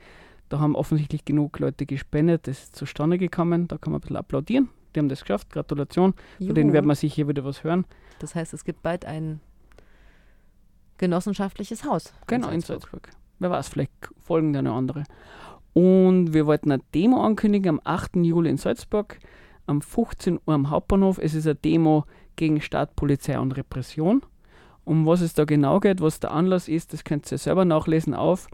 [0.48, 3.66] da haben offensichtlich genug Leute gespendet, das ist zustande gekommen.
[3.66, 4.68] Da kann man ein bisschen applaudieren.
[4.94, 5.50] Die haben das geschafft.
[5.50, 6.14] Gratulation.
[6.38, 6.74] Von denen Juhu.
[6.74, 7.84] werden wir sicher wieder was hören.
[8.18, 9.40] Das heißt, es gibt bald ein
[10.98, 12.12] genossenschaftliches Haus.
[12.26, 13.10] Genau, in Salzburg.
[13.38, 13.92] Wer weiß, vielleicht
[14.22, 15.04] folgen da noch andere.
[15.72, 18.16] Und wir wollten eine Demo ankündigen am 8.
[18.16, 19.18] Juli in Salzburg,
[19.66, 21.18] am 15 Uhr am Hauptbahnhof.
[21.18, 22.04] Es ist eine Demo
[22.36, 24.22] gegen Staat, Polizei und Repression.
[24.84, 28.14] Um was es da genau geht, was der Anlass ist, das könnt ihr selber nachlesen
[28.14, 28.46] auf,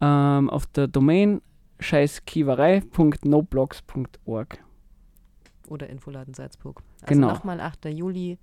[0.00, 1.40] ähm, auf der Domain
[1.78, 4.58] scheißkiewerei.noblogs.org.
[5.70, 6.82] Oder Infoladen Salzburg.
[7.00, 7.28] Also Genau.
[7.28, 7.86] nochmal 8.
[7.86, 8.38] Juli,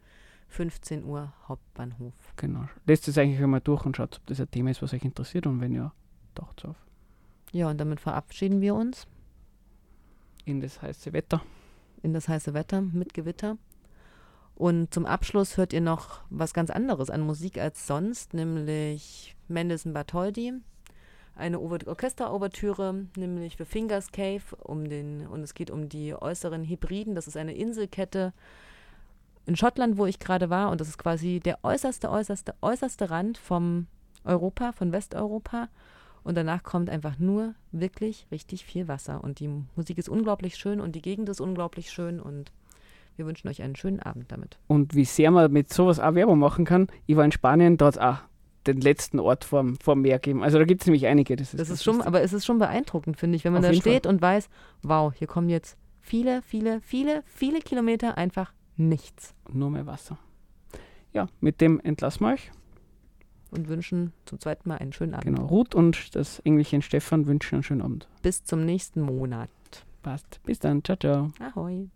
[0.47, 2.13] 15 Uhr, Hauptbahnhof.
[2.37, 2.67] Genau.
[2.87, 5.45] Lest es eigentlich einmal durch und schaut, ob das ein Thema ist, was euch interessiert
[5.45, 5.91] und wenn ja,
[6.33, 6.77] taucht auf.
[7.51, 9.05] Ja, und damit verabschieden wir uns
[10.45, 11.41] In das heiße Wetter.
[12.01, 13.57] in das heiße Wetter mit Gewitter.
[14.55, 19.93] Und zum Abschluss hört ihr noch was ganz anderes an Musik als sonst, nämlich Mendelssohn
[19.93, 20.53] Bartholdy,
[21.37, 26.63] eine Over Orchesterouvertüre, nämlich The Fingers Cave, um den, und es geht um die äußeren
[26.63, 27.15] Hebriden.
[27.15, 28.33] Das ist eine Inselkette
[29.45, 33.37] in Schottland, wo ich gerade war, und das ist quasi der äußerste, äußerste, äußerste Rand
[33.37, 33.87] vom
[34.23, 35.69] Europa, von Westeuropa.
[36.23, 39.23] Und danach kommt einfach nur wirklich richtig viel Wasser.
[39.23, 42.19] Und die Musik ist unglaublich schön und die Gegend ist unglaublich schön.
[42.19, 42.51] Und
[43.15, 44.59] wir wünschen euch einen schönen Abend damit.
[44.67, 46.87] Und wie sehr man mit sowas auch Werbung machen kann.
[47.05, 48.17] Ich war in Spanien, es auch
[48.67, 50.43] den letzten Ort vorm, vorm Meer gegeben.
[50.43, 51.35] Also da gibt es nämlich einige.
[51.35, 53.71] Das ist, Das ist schon, aber es ist schon beeindruckend, finde ich, wenn man Auf
[53.71, 54.49] da steht und weiß,
[54.83, 59.33] wow, hier kommen jetzt viele, viele, viele, viele Kilometer einfach nichts.
[59.51, 60.17] Nur mehr Wasser.
[61.13, 62.51] Ja, mit dem entlassen wir euch.
[63.49, 65.25] Und wünschen zum zweiten Mal einen schönen Abend.
[65.25, 65.45] Genau.
[65.45, 68.07] Ruth und das Engelchen Stefan wünschen einen schönen Abend.
[68.21, 69.49] Bis zum nächsten Monat.
[70.03, 70.41] Passt.
[70.43, 70.83] Bis dann.
[70.83, 71.31] Ciao, ciao.
[71.39, 71.89] Ahoi.